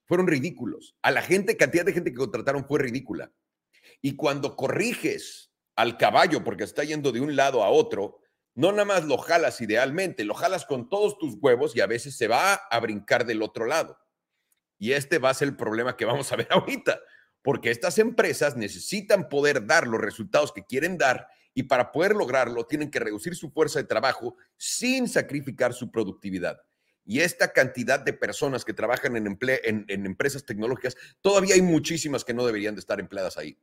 fueron 0.04 0.26
ridículos. 0.26 0.96
A 1.00 1.12
la 1.12 1.22
gente, 1.22 1.56
cantidad 1.56 1.84
de 1.86 1.92
gente 1.92 2.10
que 2.10 2.18
contrataron 2.18 2.66
fue 2.66 2.80
ridícula. 2.80 3.32
Y 4.00 4.16
cuando 4.16 4.56
corriges 4.56 5.52
al 5.76 5.96
caballo 5.96 6.42
porque 6.42 6.64
está 6.64 6.82
yendo 6.82 7.12
de 7.12 7.20
un 7.20 7.36
lado 7.36 7.62
a 7.62 7.70
otro, 7.70 8.18
no 8.56 8.72
nada 8.72 8.84
más 8.84 9.04
lo 9.04 9.16
jalas 9.16 9.60
idealmente, 9.60 10.24
lo 10.24 10.34
jalas 10.34 10.66
con 10.66 10.88
todos 10.88 11.18
tus 11.18 11.36
huevos 11.40 11.76
y 11.76 11.80
a 11.80 11.86
veces 11.86 12.16
se 12.16 12.26
va 12.26 12.54
a 12.54 12.80
brincar 12.80 13.24
del 13.26 13.42
otro 13.42 13.64
lado. 13.64 13.96
Y 14.76 14.92
este 14.92 15.18
va 15.18 15.30
a 15.30 15.34
ser 15.34 15.46
el 15.46 15.56
problema 15.56 15.96
que 15.96 16.04
vamos 16.04 16.32
a 16.32 16.36
ver 16.36 16.48
ahorita, 16.50 17.00
porque 17.42 17.70
estas 17.70 17.98
empresas 17.98 18.56
necesitan 18.56 19.28
poder 19.28 19.66
dar 19.66 19.86
los 19.86 20.00
resultados 20.00 20.52
que 20.52 20.66
quieren 20.66 20.98
dar 20.98 21.28
y 21.54 21.64
para 21.64 21.92
poder 21.92 22.14
lograrlo 22.14 22.66
tienen 22.66 22.90
que 22.90 23.00
reducir 23.00 23.34
su 23.34 23.50
fuerza 23.50 23.78
de 23.78 23.84
trabajo 23.84 24.36
sin 24.56 25.08
sacrificar 25.08 25.74
su 25.74 25.90
productividad. 25.90 26.60
Y 27.04 27.20
esta 27.20 27.52
cantidad 27.52 27.98
de 28.00 28.12
personas 28.12 28.64
que 28.64 28.72
trabajan 28.72 29.16
en, 29.16 29.38
en, 29.40 30.06
empresas 30.06 30.44
tecnológicas, 30.44 30.96
todavía 31.20 31.54
hay 31.54 31.62
muchísimas 31.62 32.24
que 32.24 32.34
no 32.34 32.46
deberían 32.46 32.74
de 32.74 32.80
estar 32.80 33.00
empleadas 33.00 33.36
ahí. 33.38 33.58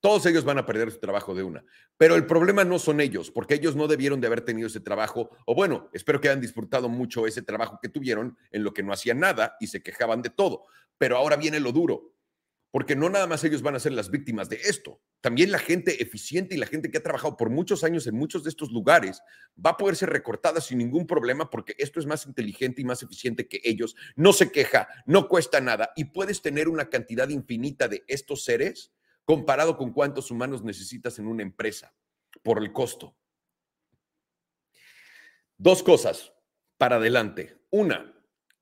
Todos 0.00 0.26
ellos 0.26 0.44
van 0.44 0.58
a 0.58 0.66
perder 0.66 0.90
su 0.90 0.98
trabajo 0.98 1.32
de 1.32 1.44
una. 1.44 1.64
Pero 1.96 2.16
el 2.16 2.26
problema 2.26 2.64
no 2.64 2.80
son 2.80 3.00
ellos, 3.00 3.30
porque 3.30 3.54
ellos 3.54 3.76
no 3.76 3.86
debieron 3.86 4.20
de 4.20 4.26
haber 4.26 4.40
tenido 4.40 4.66
ese 4.66 4.80
trabajo, 4.80 5.30
o 5.46 5.54
bueno, 5.54 5.88
espero 5.92 6.20
que 6.20 6.28
hayan 6.28 6.40
disfrutado 6.40 6.88
mucho 6.88 7.28
ese 7.28 7.42
trabajo 7.42 7.78
que 7.80 7.88
tuvieron 7.88 8.36
en 8.50 8.64
lo 8.64 8.74
que 8.74 8.82
no 8.82 8.92
hacían 8.92 9.20
nada 9.20 9.56
y 9.60 9.68
se 9.68 9.80
quejaban 9.80 10.20
de 10.20 10.30
todo. 10.30 10.64
Pero 10.98 11.16
ahora 11.16 11.36
viene 11.36 11.60
lo 11.60 11.70
duro 11.70 12.12
porque 12.72 12.96
no 12.96 13.08
nada 13.10 13.28
más 13.28 13.44
ellos 13.44 13.62
van 13.62 13.76
a 13.76 13.80
ser 13.80 13.92
las 13.92 14.10
víctimas 14.10 14.48
de 14.48 14.56
esto. 14.56 15.00
También 15.22 15.52
la 15.52 15.60
gente 15.60 16.02
eficiente 16.02 16.56
y 16.56 16.58
la 16.58 16.66
gente 16.66 16.90
que 16.90 16.98
ha 16.98 17.02
trabajado 17.02 17.36
por 17.36 17.48
muchos 17.48 17.84
años 17.84 18.08
en 18.08 18.16
muchos 18.16 18.42
de 18.42 18.50
estos 18.50 18.72
lugares 18.72 19.22
va 19.56 19.70
a 19.70 19.76
poder 19.76 19.94
ser 19.94 20.10
recortada 20.10 20.60
sin 20.60 20.78
ningún 20.78 21.06
problema 21.06 21.48
porque 21.48 21.76
esto 21.78 22.00
es 22.00 22.06
más 22.06 22.26
inteligente 22.26 22.82
y 22.82 22.84
más 22.84 23.04
eficiente 23.04 23.46
que 23.46 23.60
ellos. 23.62 23.94
No 24.16 24.32
se 24.32 24.50
queja, 24.50 24.88
no 25.06 25.28
cuesta 25.28 25.60
nada 25.60 25.92
y 25.94 26.06
puedes 26.06 26.42
tener 26.42 26.68
una 26.68 26.90
cantidad 26.90 27.28
infinita 27.28 27.86
de 27.86 28.02
estos 28.08 28.42
seres 28.44 28.92
comparado 29.24 29.76
con 29.76 29.92
cuántos 29.92 30.32
humanos 30.32 30.64
necesitas 30.64 31.20
en 31.20 31.28
una 31.28 31.44
empresa 31.44 31.94
por 32.42 32.58
el 32.58 32.72
costo. 32.72 33.16
Dos 35.56 35.84
cosas 35.84 36.32
para 36.78 36.96
adelante. 36.96 37.62
Una, 37.70 38.12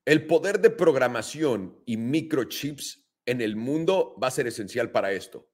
el 0.05 0.27
poder 0.27 0.61
de 0.61 0.69
programación 0.69 1.81
y 1.87 1.97
microchips 1.97 3.03
en 3.25 3.41
el 3.41 3.55
mundo 3.55 4.15
va 4.21 4.27
a 4.27 4.31
ser 4.31 4.45
esencial 4.45 4.91
para 4.91 5.11
esto. 5.11 5.50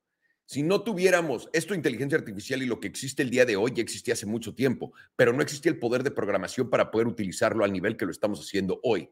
Si 0.47 0.63
no 0.63 0.81
tuviéramos 0.81 1.49
esto, 1.51 1.75
inteligencia 1.75 2.17
artificial 2.17 2.63
y 2.63 2.67
lo 2.67 2.79
que 2.79 2.87
existe 2.87 3.21
el 3.21 3.29
día 3.29 3.43
de 3.43 3.57
hoy 3.57 3.73
ya 3.75 3.83
existía 3.83 4.13
hace 4.13 4.25
mucho 4.25 4.55
tiempo, 4.55 4.93
pero 5.17 5.33
no 5.33 5.41
existía 5.41 5.69
el 5.69 5.77
poder 5.77 6.03
de 6.03 6.11
programación 6.11 6.69
para 6.69 6.89
poder 6.89 7.05
utilizarlo 7.05 7.65
al 7.65 7.73
nivel 7.73 7.97
que 7.97 8.05
lo 8.05 8.11
estamos 8.11 8.39
haciendo 8.39 8.79
hoy. 8.81 9.09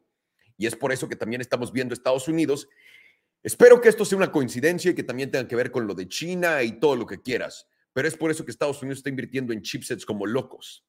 Y 0.58 0.66
es 0.66 0.78
por 0.78 0.94
eso 0.94 1.10
que 1.10 1.18
también 1.18 1.42
estamos 1.42 1.74
viendo 1.74 1.94
Estados 1.94 2.30
Unidos. 2.30 2.70
Espero 3.44 3.82
que 3.82 3.90
esto 3.90 4.06
sea 4.06 4.18
una 4.18 4.32
coincidencia 4.32 4.92
y 4.92 4.96
que 4.96 5.04
también 5.04 5.30
tenga 5.30 5.46
que 5.46 5.58
ver 5.58 5.72
con 5.72 5.88
lo 5.88 5.94
de 5.94 6.08
China 6.08 6.64
y 6.64 6.80
todo 6.80 6.96
lo 6.96 7.06
que 7.06 7.22
quieras, 7.22 7.68
pero 7.92 8.08
es 8.08 8.16
por 8.16 8.32
eso 8.32 8.46
que 8.46 8.52
Estados 8.52 8.82
Unidos 8.82 9.00
está 9.00 9.10
invirtiendo 9.10 9.52
en 9.52 9.62
chipsets 9.62 10.06
como 10.06 10.26
locos, 10.26 10.86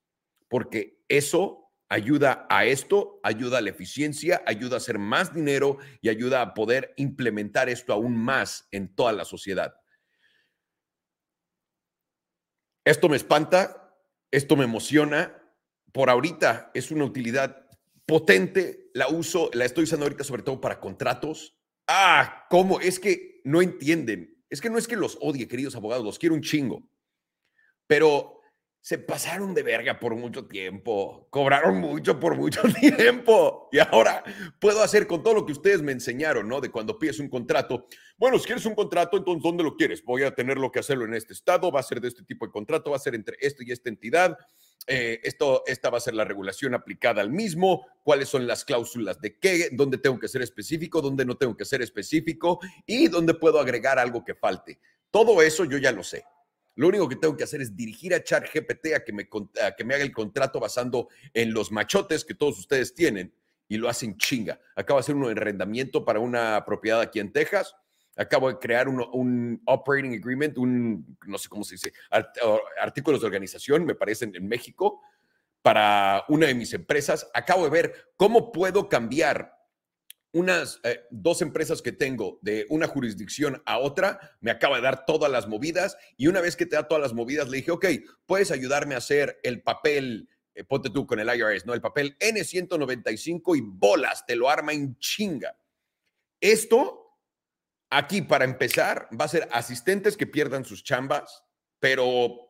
porque 0.46 1.00
eso 1.08 1.72
ayuda 1.88 2.46
a 2.48 2.66
esto, 2.66 3.18
ayuda 3.24 3.58
a 3.58 3.62
la 3.62 3.70
eficiencia, 3.70 4.44
ayuda 4.46 4.74
a 4.74 4.78
hacer 4.78 5.00
más 5.00 5.34
dinero 5.34 5.78
y 6.00 6.08
ayuda 6.08 6.40
a 6.40 6.54
poder 6.54 6.94
implementar 6.98 7.68
esto 7.68 7.92
aún 7.92 8.16
más 8.16 8.68
en 8.70 8.94
toda 8.94 9.12
la 9.12 9.24
sociedad. 9.24 9.74
Esto 12.86 13.08
me 13.08 13.16
espanta, 13.16 13.98
esto 14.30 14.54
me 14.54 14.62
emociona. 14.62 15.42
Por 15.92 16.08
ahorita 16.08 16.70
es 16.72 16.92
una 16.92 17.04
utilidad 17.04 17.66
potente, 18.06 18.90
la 18.94 19.08
uso, 19.08 19.50
la 19.54 19.64
estoy 19.64 19.84
usando 19.84 20.06
ahorita 20.06 20.22
sobre 20.22 20.44
todo 20.44 20.60
para 20.60 20.78
contratos. 20.78 21.58
Ah, 21.88 22.46
¿cómo? 22.48 22.78
Es 22.78 23.00
que 23.00 23.40
no 23.42 23.60
entienden. 23.60 24.40
Es 24.48 24.60
que 24.60 24.70
no 24.70 24.78
es 24.78 24.86
que 24.86 24.94
los 24.94 25.18
odie, 25.20 25.48
queridos 25.48 25.74
abogados, 25.74 26.04
los 26.04 26.20
quiero 26.20 26.36
un 26.36 26.42
chingo. 26.42 26.88
Pero 27.88 28.35
se 28.86 28.98
pasaron 28.98 29.52
de 29.52 29.64
verga 29.64 29.98
por 29.98 30.14
mucho 30.14 30.46
tiempo, 30.46 31.26
cobraron 31.30 31.78
mucho 31.78 32.20
por 32.20 32.36
mucho 32.36 32.62
tiempo 32.96 33.68
y 33.72 33.80
ahora 33.80 34.22
puedo 34.60 34.80
hacer 34.80 35.08
con 35.08 35.24
todo 35.24 35.34
lo 35.34 35.44
que 35.44 35.50
ustedes 35.50 35.82
me 35.82 35.90
enseñaron, 35.90 36.46
¿no? 36.46 36.60
De 36.60 36.70
cuando 36.70 36.96
pides 36.96 37.18
un 37.18 37.28
contrato. 37.28 37.88
Bueno, 38.16 38.38
si 38.38 38.44
quieres 38.44 38.64
un 38.64 38.76
contrato, 38.76 39.16
entonces 39.16 39.42
¿dónde 39.42 39.64
lo 39.64 39.74
quieres? 39.74 40.04
Voy 40.04 40.22
a 40.22 40.32
tenerlo 40.32 40.70
que 40.70 40.78
hacerlo 40.78 41.04
en 41.04 41.14
este 41.14 41.32
estado, 41.32 41.72
va 41.72 41.80
a 41.80 41.82
ser 41.82 42.00
de 42.00 42.06
este 42.06 42.22
tipo 42.22 42.46
de 42.46 42.52
contrato, 42.52 42.90
va 42.90 42.96
a 42.96 43.00
ser 43.00 43.16
entre 43.16 43.36
esto 43.40 43.64
y 43.64 43.72
esta 43.72 43.88
entidad. 43.88 44.38
Eh, 44.86 45.18
esto, 45.24 45.64
esta 45.66 45.90
va 45.90 45.98
a 45.98 46.00
ser 46.00 46.14
la 46.14 46.24
regulación 46.24 46.72
aplicada 46.72 47.20
al 47.22 47.32
mismo, 47.32 47.88
cuáles 48.04 48.28
son 48.28 48.46
las 48.46 48.64
cláusulas 48.64 49.20
de 49.20 49.36
qué, 49.36 49.70
dónde 49.72 49.98
tengo 49.98 50.20
que 50.20 50.28
ser 50.28 50.42
específico, 50.42 51.02
dónde 51.02 51.24
no 51.24 51.36
tengo 51.36 51.56
que 51.56 51.64
ser 51.64 51.82
específico 51.82 52.60
y 52.86 53.08
dónde 53.08 53.34
puedo 53.34 53.58
agregar 53.58 53.98
algo 53.98 54.24
que 54.24 54.36
falte. 54.36 54.78
Todo 55.10 55.42
eso 55.42 55.64
yo 55.64 55.76
ya 55.76 55.90
lo 55.90 56.04
sé. 56.04 56.24
Lo 56.76 56.88
único 56.88 57.08
que 57.08 57.16
tengo 57.16 57.36
que 57.36 57.44
hacer 57.44 57.60
es 57.60 57.74
dirigir 57.74 58.14
a 58.14 58.22
ChatGPT 58.22 58.94
a 58.94 59.04
que 59.04 59.12
me, 59.12 59.28
a 59.62 59.74
que 59.74 59.84
me 59.84 59.94
haga 59.94 60.04
el 60.04 60.12
contrato 60.12 60.60
basando 60.60 61.08
en 61.34 61.52
los 61.52 61.72
machotes 61.72 62.24
que 62.24 62.34
todos 62.34 62.58
ustedes 62.58 62.94
tienen 62.94 63.32
y 63.66 63.78
lo 63.78 63.88
hacen 63.88 64.16
chinga. 64.16 64.60
Acabo 64.76 64.98
de 64.98 65.00
hacer 65.00 65.14
un 65.16 65.28
arrendamiento 65.28 66.04
para 66.04 66.20
una 66.20 66.64
propiedad 66.64 67.00
aquí 67.00 67.18
en 67.18 67.32
Texas. 67.32 67.74
Acabo 68.14 68.48
de 68.48 68.58
crear 68.58 68.88
un, 68.88 69.04
un 69.12 69.62
operating 69.64 70.14
agreement, 70.14 70.56
un, 70.58 71.18
no 71.26 71.38
sé 71.38 71.48
cómo 71.48 71.64
se 71.64 71.74
dice, 71.74 71.92
artículos 72.80 73.20
de 73.20 73.26
organización, 73.26 73.84
me 73.84 73.94
parecen, 73.94 74.34
en 74.34 74.46
México, 74.46 75.00
para 75.62 76.24
una 76.28 76.46
de 76.46 76.54
mis 76.54 76.72
empresas. 76.72 77.28
Acabo 77.34 77.64
de 77.64 77.70
ver 77.70 77.94
cómo 78.16 78.52
puedo 78.52 78.88
cambiar 78.88 79.55
unas 80.32 80.80
eh, 80.84 81.00
dos 81.10 81.40
empresas 81.42 81.82
que 81.82 81.92
tengo 81.92 82.38
de 82.42 82.66
una 82.68 82.86
jurisdicción 82.86 83.62
a 83.64 83.78
otra, 83.78 84.36
me 84.40 84.50
acaba 84.50 84.76
de 84.76 84.82
dar 84.82 85.06
todas 85.06 85.30
las 85.30 85.48
movidas 85.48 85.96
y 86.16 86.26
una 86.26 86.40
vez 86.40 86.56
que 86.56 86.66
te 86.66 86.76
da 86.76 86.88
todas 86.88 87.02
las 87.02 87.14
movidas, 87.14 87.48
le 87.48 87.58
dije, 87.58 87.70
ok, 87.70 87.86
puedes 88.26 88.50
ayudarme 88.50 88.94
a 88.94 88.98
hacer 88.98 89.40
el 89.42 89.62
papel, 89.62 90.28
eh, 90.54 90.64
ponte 90.64 90.90
tú 90.90 91.06
con 91.06 91.20
el 91.20 91.28
IRS, 91.28 91.66
¿no? 91.66 91.74
El 91.74 91.80
papel 91.80 92.18
N195 92.18 93.56
y 93.56 93.60
bolas, 93.62 94.26
te 94.26 94.36
lo 94.36 94.50
arma 94.50 94.72
en 94.72 94.98
chinga. 94.98 95.58
Esto, 96.40 97.18
aquí 97.90 98.22
para 98.22 98.44
empezar, 98.44 99.08
va 99.18 99.24
a 99.24 99.28
ser 99.28 99.48
asistentes 99.52 100.16
que 100.16 100.26
pierdan 100.26 100.64
sus 100.64 100.84
chambas, 100.84 101.44
pero 101.78 102.45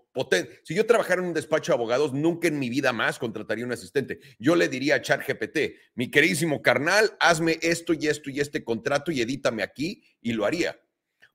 Si 0.63 0.75
yo 0.75 0.87
trabajara 0.87 1.21
en 1.21 1.29
un 1.29 1.35
despacho 1.35 1.73
de 1.73 1.77
abogados, 1.77 2.13
nunca 2.13 2.49
en 2.49 2.59
mi 2.59 2.71
vida 2.71 2.93
más 2.93 3.19
contrataría 3.19 3.65
un 3.65 3.73
asistente. 3.73 4.21
Yo 4.39 4.57
le 4.57 4.69
diría 4.69 4.97
a 4.97 5.03
ChatGPT, 5.03 5.59
mi 5.95 6.11
queridísimo 6.11 6.63
carnal, 6.63 7.17
hazme 7.21 7.59
esto 7.61 7.93
y 7.93 8.09
esto 8.09 8.31
y 8.31 8.41
este 8.41 8.65
contrato 8.65 9.13
y 9.13 9.21
edítame 9.21 9.63
aquí 9.63 10.03
y 10.23 10.33
lo 10.33 10.47
haría. 10.47 10.81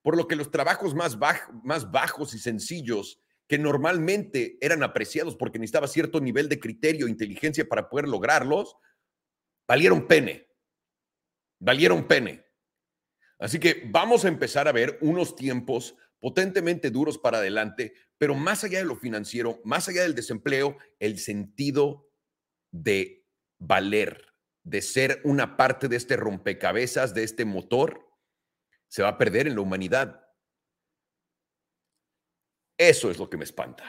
Por 0.01 0.17
lo 0.17 0.27
que 0.27 0.35
los 0.35 0.49
trabajos 0.49 0.95
más, 0.95 1.17
más 1.63 1.91
bajos 1.91 2.33
y 2.33 2.39
sencillos 2.39 3.19
que 3.47 3.59
normalmente 3.59 4.57
eran 4.61 4.81
apreciados 4.81 5.35
porque 5.35 5.59
necesitaba 5.59 5.87
cierto 5.87 6.19
nivel 6.19 6.49
de 6.49 6.59
criterio 6.59 7.05
e 7.05 7.09
inteligencia 7.09 7.67
para 7.67 7.89
poder 7.89 8.07
lograrlos, 8.07 8.77
valieron 9.67 10.07
pene. 10.07 10.47
Valieron 11.59 12.07
pene. 12.07 12.45
Así 13.37 13.59
que 13.59 13.83
vamos 13.91 14.23
a 14.23 14.27
empezar 14.27 14.67
a 14.67 14.71
ver 14.71 14.97
unos 15.01 15.35
tiempos 15.35 15.95
potentemente 16.21 16.91
duros 16.91 17.17
para 17.17 17.39
adelante, 17.39 17.93
pero 18.17 18.35
más 18.35 18.63
allá 18.63 18.79
de 18.79 18.85
lo 18.85 18.95
financiero, 18.95 19.59
más 19.65 19.89
allá 19.89 20.03
del 20.03 20.15
desempleo, 20.15 20.77
el 20.99 21.19
sentido 21.19 22.09
de 22.71 23.25
valer, 23.59 24.27
de 24.63 24.81
ser 24.81 25.19
una 25.23 25.57
parte 25.57 25.87
de 25.87 25.97
este 25.97 26.15
rompecabezas, 26.15 27.13
de 27.13 27.23
este 27.23 27.43
motor, 27.43 28.07
se 28.87 29.01
va 29.01 29.09
a 29.09 29.17
perder 29.17 29.47
en 29.47 29.55
la 29.55 29.61
humanidad. 29.61 30.23
Eso 32.77 33.09
es 33.09 33.17
lo 33.17 33.29
que 33.29 33.37
me 33.37 33.43
espanta. 33.43 33.83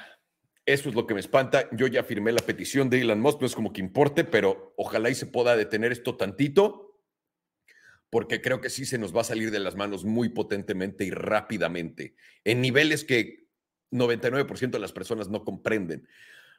Eso 0.65 0.89
es 0.89 0.95
lo 0.95 1.07
que 1.07 1.15
me 1.15 1.21
espanta. 1.21 1.69
Yo 1.73 1.87
ya 1.87 2.03
firmé 2.03 2.33
la 2.33 2.41
petición 2.41 2.89
de 2.89 3.01
Elon 3.01 3.21
Musk, 3.21 3.41
no 3.41 3.47
es 3.47 3.55
como 3.55 3.73
que 3.73 3.81
importe, 3.81 4.25
pero 4.25 4.75
ojalá 4.77 5.11
y 5.11 5.15
se 5.15 5.27
pueda 5.27 5.57
detener 5.57 5.93
esto 5.93 6.17
tantito 6.17 6.92
porque 8.13 8.43
creo 8.43 8.61
que 8.61 8.69
sí 8.69 8.85
se 8.85 8.99
nos 8.99 9.17
va 9.17 9.23
a 9.23 9.25
salir 9.25 9.51
de 9.51 9.59
las 9.59 9.75
manos 9.75 10.05
muy 10.05 10.29
potentemente 10.29 11.03
y 11.03 11.11
rápidamente, 11.11 12.15
en 12.45 12.61
niveles 12.61 13.05
que 13.05 13.47
99% 13.91 14.71
de 14.71 14.79
las 14.79 14.93
personas 14.93 15.31
no 15.31 15.47
comprenden. 15.47 16.07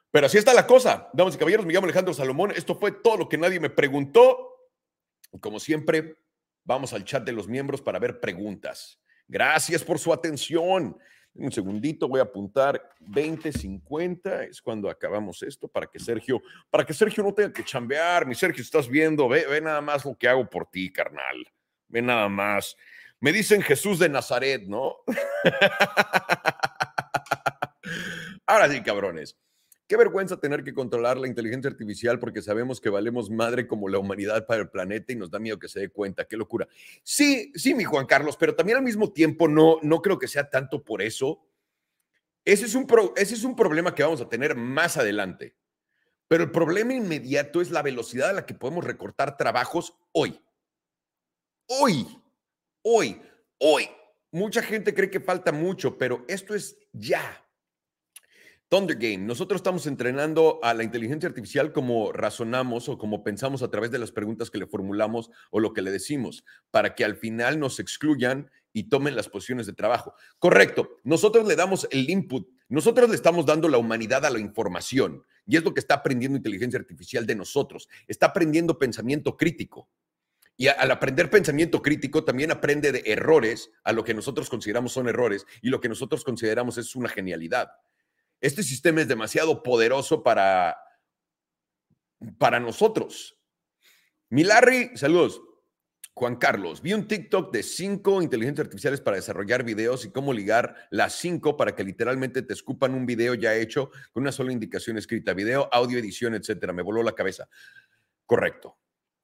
Pero 0.10 0.26
así 0.26 0.40
está 0.40 0.52
la 0.56 0.66
cosa. 0.66 1.12
Damas 1.14 1.36
y 1.36 1.38
caballeros, 1.38 1.68
me 1.68 1.74
llamo 1.74 1.86
Alejandro 1.86 2.12
Salomón. 2.16 2.54
Esto 2.56 2.74
fue 2.74 2.92
todo 2.92 3.18
lo 3.18 3.30
que 3.30 3.38
nadie 3.38 3.60
me 3.60 3.70
preguntó. 3.70 4.50
Como 5.42 5.60
siempre, 5.60 6.16
vamos 6.64 6.92
al 6.92 7.06
chat 7.06 7.24
de 7.24 7.34
los 7.34 7.48
miembros 7.48 7.84
para 7.84 8.00
ver 8.00 8.20
preguntas. 8.20 9.00
Gracias 9.28 9.84
por 9.84 10.00
su 10.00 10.12
atención. 10.12 10.98
Un 11.36 11.52
segundito, 11.52 12.08
voy 12.08 12.20
a 12.20 12.24
apuntar 12.24 12.92
2050, 13.00 14.44
es 14.44 14.62
cuando 14.62 14.90
acabamos 14.90 15.42
esto, 15.42 15.68
para 15.68 15.88
que 15.88 15.98
Sergio, 15.98 16.42
para 16.70 16.86
que 16.86 16.94
Sergio 16.94 17.24
no 17.24 17.34
tenga 17.34 17.52
que 17.52 17.64
chambear. 17.64 18.28
Mi 18.28 18.36
Sergio, 18.36 18.62
estás 18.62 18.88
viendo, 18.88 19.28
ve, 19.28 19.48
ve 19.48 19.60
nada 19.60 19.82
más 19.82 20.06
lo 20.06 20.16
que 20.16 20.28
hago 20.28 20.48
por 20.48 20.68
ti, 20.68 20.92
carnal. 20.92 21.48
Ve 21.88 22.04
nada 22.04 22.30
más. 22.30 22.76
Me 23.20 23.32
dicen 23.32 23.62
Jesús 23.62 24.00
de 24.00 24.10
Nazaret, 24.10 24.64
¿no? 24.68 24.98
Ahora 28.46 28.70
sí, 28.70 28.82
cabrones. 28.82 29.38
Qué 29.88 29.98
vergüenza 29.98 30.40
tener 30.40 30.64
que 30.64 30.74
controlar 30.74 31.18
la 31.18 31.28
inteligencia 31.28 31.70
artificial 31.70 32.18
porque 32.18 32.42
sabemos 32.42 32.80
que 32.80 32.90
valemos 32.90 33.30
madre 33.30 33.68
como 33.68 33.90
la 33.90 34.00
humanidad 34.00 34.46
para 34.46 34.62
el 34.62 34.70
planeta 34.70 35.12
y 35.12 35.18
nos 35.18 35.30
da 35.30 35.40
miedo 35.40 35.60
que 35.60 35.68
se 35.68 35.82
dé 35.82 35.90
cuenta. 35.90 36.26
Qué 36.26 36.38
locura. 36.38 36.68
Sí, 37.04 37.52
sí, 37.56 37.76
mi 37.76 37.84
Juan 37.84 38.06
Carlos, 38.06 38.38
pero 38.38 38.56
también 38.56 38.78
al 38.78 38.84
mismo 38.84 39.12
tiempo 39.12 39.48
no, 39.48 39.80
no 39.82 40.02
creo 40.02 40.18
que 40.18 40.30
sea 40.30 40.50
tanto 40.50 40.84
por 40.84 41.02
eso. 41.02 41.46
Ese 42.46 42.66
es, 42.66 42.76
un 42.76 42.88
ese 43.16 43.36
es 43.36 43.44
un 43.44 43.56
problema 43.56 43.94
que 43.94 44.04
vamos 44.04 44.22
a 44.22 44.30
tener 44.30 44.56
más 44.56 44.98
adelante. 44.98 45.56
Pero 46.28 46.46
el 46.46 46.52
problema 46.52 46.94
inmediato 46.94 47.62
es 47.62 47.70
la 47.70 47.82
velocidad 47.82 48.30
a 48.30 48.34
la 48.34 48.46
que 48.46 48.54
podemos 48.54 48.86
recortar 48.86 49.38
trabajos 49.38 49.98
hoy. 50.14 50.42
Hoy, 51.68 52.08
hoy, 52.82 53.22
hoy. 53.60 53.90
Mucha 54.32 54.64
gente 54.64 54.94
cree 54.94 55.12
que 55.12 55.20
falta 55.20 55.52
mucho, 55.52 55.98
pero 55.98 56.26
esto 56.28 56.56
es 56.56 56.78
ya. 56.92 57.43
Thunder 58.74 58.98
Game. 58.98 59.20
Nosotros 59.20 59.60
estamos 59.60 59.86
entrenando 59.86 60.60
a 60.64 60.74
la 60.74 60.84
inteligencia 60.84 61.30
artificial 61.30 61.72
como 61.72 62.12
razonamos 62.12 62.90
o 62.90 62.98
como 62.98 63.24
pensamos 63.24 63.62
a 63.62 63.70
través 63.70 63.92
de 63.92 64.00
las 64.00 64.12
preguntas 64.12 64.50
que 64.50 64.58
le 64.58 64.66
formulamos 64.66 65.30
o 65.52 65.60
lo 65.60 65.74
que 65.74 65.84
le 65.84 65.92
decimos, 65.92 66.44
para 66.72 66.96
que 66.96 67.06
al 67.06 67.16
final 67.16 67.60
nos 67.60 67.80
excluyan 67.80 68.50
y 68.72 68.90
tomen 68.90 69.16
las 69.16 69.30
posiciones 69.30 69.68
de 69.68 69.74
trabajo. 69.74 70.16
Correcto. 70.40 70.98
Nosotros 71.04 71.48
le 71.48 71.56
damos 71.56 71.88
el 71.92 72.10
input. 72.10 72.50
Nosotros 72.68 73.12
le 73.12 73.16
estamos 73.16 73.46
dando 73.46 73.70
la 73.70 73.78
humanidad 73.78 74.26
a 74.26 74.32
la 74.32 74.40
información. 74.40 75.22
Y 75.46 75.56
es 75.56 75.64
lo 75.64 75.76
que 75.76 75.80
está 75.80 75.94
aprendiendo 75.94 76.36
inteligencia 76.36 76.80
artificial 76.80 77.28
de 77.28 77.36
nosotros. 77.36 77.88
Está 78.08 78.26
aprendiendo 78.26 78.80
pensamiento 78.80 79.38
crítico. 79.38 79.88
Y 80.58 80.70
al 80.70 80.90
aprender 80.90 81.30
pensamiento 81.30 81.84
crítico, 81.84 82.24
también 82.24 82.50
aprende 82.50 82.92
de 82.92 83.04
errores 83.06 83.70
a 83.84 83.92
lo 83.92 84.04
que 84.04 84.16
nosotros 84.16 84.50
consideramos 84.50 84.94
son 84.94 85.08
errores 85.08 85.46
y 85.62 85.70
lo 85.70 85.80
que 85.80 85.90
nosotros 85.90 86.24
consideramos 86.24 86.80
es 86.80 86.96
una 86.96 87.10
genialidad 87.10 87.70
este 88.44 88.62
sistema 88.62 89.00
es 89.00 89.08
demasiado 89.08 89.64
poderoso 89.64 90.22
para, 90.22 90.76
para 92.38 92.60
nosotros. 92.60 93.40
Milarri, 94.30 94.92
saludos. 94.98 95.42
Juan 96.14 96.36
Carlos, 96.36 96.82
vi 96.82 96.94
un 96.94 97.08
TikTok 97.08 97.54
de 97.54 97.64
cinco 97.64 98.22
inteligencias 98.22 98.66
artificiales 98.66 99.00
para 99.00 99.16
desarrollar 99.16 99.64
videos 99.64 100.04
y 100.04 100.12
cómo 100.12 100.34
ligar 100.34 100.76
las 100.92 101.16
cinco 101.16 101.56
para 101.56 101.74
que 101.74 101.86
literalmente 101.86 102.42
te 102.42 102.54
escupan 102.54 102.94
un 102.94 103.06
video 103.06 103.34
ya 103.34 103.56
hecho 103.56 103.90
con 104.12 104.24
una 104.24 104.34
sola 104.34 104.52
indicación 104.52 104.98
escrita, 104.98 105.34
video, 105.34 105.70
audio, 105.72 105.98
edición, 105.98 106.36
etcétera. 106.36 106.74
Me 106.74 106.84
voló 106.84 107.02
la 107.02 107.16
cabeza. 107.16 107.48
Correcto. 108.26 108.78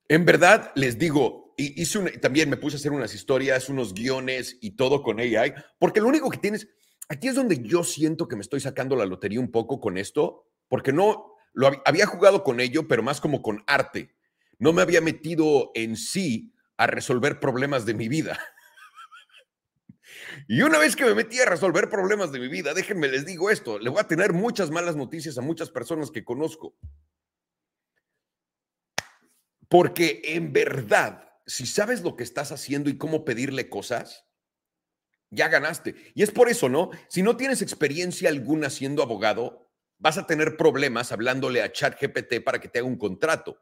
En 0.08 0.24
verdad, 0.24 0.72
les 0.76 0.98
digo, 0.98 1.54
hice 1.58 2.00
también 2.20 2.50
me 2.50 2.58
puse 2.58 2.78
a 2.78 2.80
hacer 2.80 2.94
unas 2.94 3.14
historias, 3.14 3.68
unos 3.68 3.94
guiones 3.94 4.58
y 4.62 4.78
todo 4.78 5.04
con 5.04 5.20
AI, 5.20 5.54
porque 5.78 6.00
lo 6.00 6.08
único 6.08 6.30
que 6.30 6.38
tienes, 6.38 6.70
aquí 7.10 7.28
es 7.28 7.36
donde 7.36 7.62
yo 7.62 7.84
siento 7.84 8.28
que 8.28 8.36
me 8.36 8.42
estoy 8.42 8.62
sacando 8.62 8.96
la 8.96 9.06
lotería 9.06 9.40
un 9.40 9.52
poco 9.52 9.82
con 9.82 9.98
esto, 9.98 10.48
porque 10.68 10.94
no, 10.94 11.36
lo 11.54 11.70
había 11.86 12.06
jugado 12.06 12.44
con 12.44 12.60
ello, 12.60 12.88
pero 12.88 13.04
más 13.04 13.20
como 13.20 13.42
con 13.42 13.64
arte. 13.68 14.16
No 14.60 14.72
me 14.72 14.82
había 14.82 15.02
metido 15.02 15.72
en 15.74 15.98
sí 15.98 16.54
a 16.78 16.88
resolver 16.88 17.40
problemas 17.40 17.86
de 17.86 17.94
mi 17.96 18.08
vida. 18.08 18.40
Y 20.48 20.62
una 20.62 20.80
vez 20.80 20.96
que 20.96 21.06
me 21.06 21.14
metí 21.14 21.40
a 21.40 21.46
resolver 21.46 21.90
problemas 21.90 22.32
de 22.32 22.40
mi 22.40 22.48
vida, 22.48 22.74
déjenme 22.74 23.08
les 23.08 23.26
digo 23.26 23.50
esto, 23.50 23.78
le 23.80 23.90
voy 23.90 24.00
a 24.00 24.08
tener 24.08 24.34
muchas 24.34 24.70
malas 24.70 24.96
noticias 24.96 25.38
a 25.38 25.42
muchas 25.42 25.70
personas 25.70 26.12
que 26.12 26.24
conozco. 26.24 26.76
Porque 29.68 30.22
en 30.24 30.52
verdad, 30.52 31.30
si 31.46 31.66
sabes 31.66 32.02
lo 32.02 32.16
que 32.16 32.24
estás 32.24 32.52
haciendo 32.52 32.90
y 32.90 32.98
cómo 32.98 33.26
pedirle 33.26 33.70
cosas, 33.70 34.29
ya 35.30 35.48
ganaste. 35.48 35.96
Y 36.16 36.24
es 36.24 36.32
por 36.32 36.50
eso, 36.50 36.70
¿no? 36.70 36.90
Si 37.08 37.22
no 37.22 37.38
tienes 37.38 37.62
experiencia 37.62 38.30
alguna 38.30 38.70
siendo 38.70 39.04
abogado, 39.04 39.72
vas 39.98 40.18
a 40.18 40.26
tener 40.26 40.58
problemas 40.58 41.12
hablándole 41.12 41.62
a 41.62 41.72
ChatGPT 41.72 42.44
para 42.44 42.60
que 42.60 42.68
te 42.68 42.80
haga 42.80 42.88
un 42.88 42.98
contrato. 42.98 43.62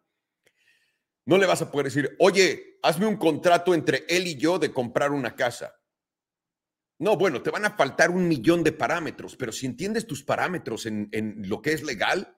No 1.26 1.38
le 1.38 1.46
vas 1.46 1.62
a 1.62 1.72
poder 1.72 1.86
decir, 1.86 2.16
oye, 2.20 2.80
hazme 2.84 3.06
un 3.06 3.18
contrato 3.18 3.74
entre 3.74 4.06
él 4.08 4.28
y 4.28 4.38
yo 4.38 4.60
de 4.60 4.72
comprar 4.72 5.12
una 5.12 5.36
casa. 5.36 5.74
No, 7.00 7.18
bueno, 7.18 7.44
te 7.44 7.52
van 7.52 7.66
a 7.66 7.76
faltar 7.76 8.10
un 8.10 8.28
millón 8.28 8.64
de 8.64 8.72
parámetros, 8.72 9.36
pero 9.36 9.52
si 9.52 9.66
entiendes 9.66 10.08
tus 10.08 10.24
parámetros 10.24 10.86
en, 10.86 11.10
en 11.12 11.48
lo 11.48 11.62
que 11.62 11.74
es 11.74 11.84
legal, 11.84 12.38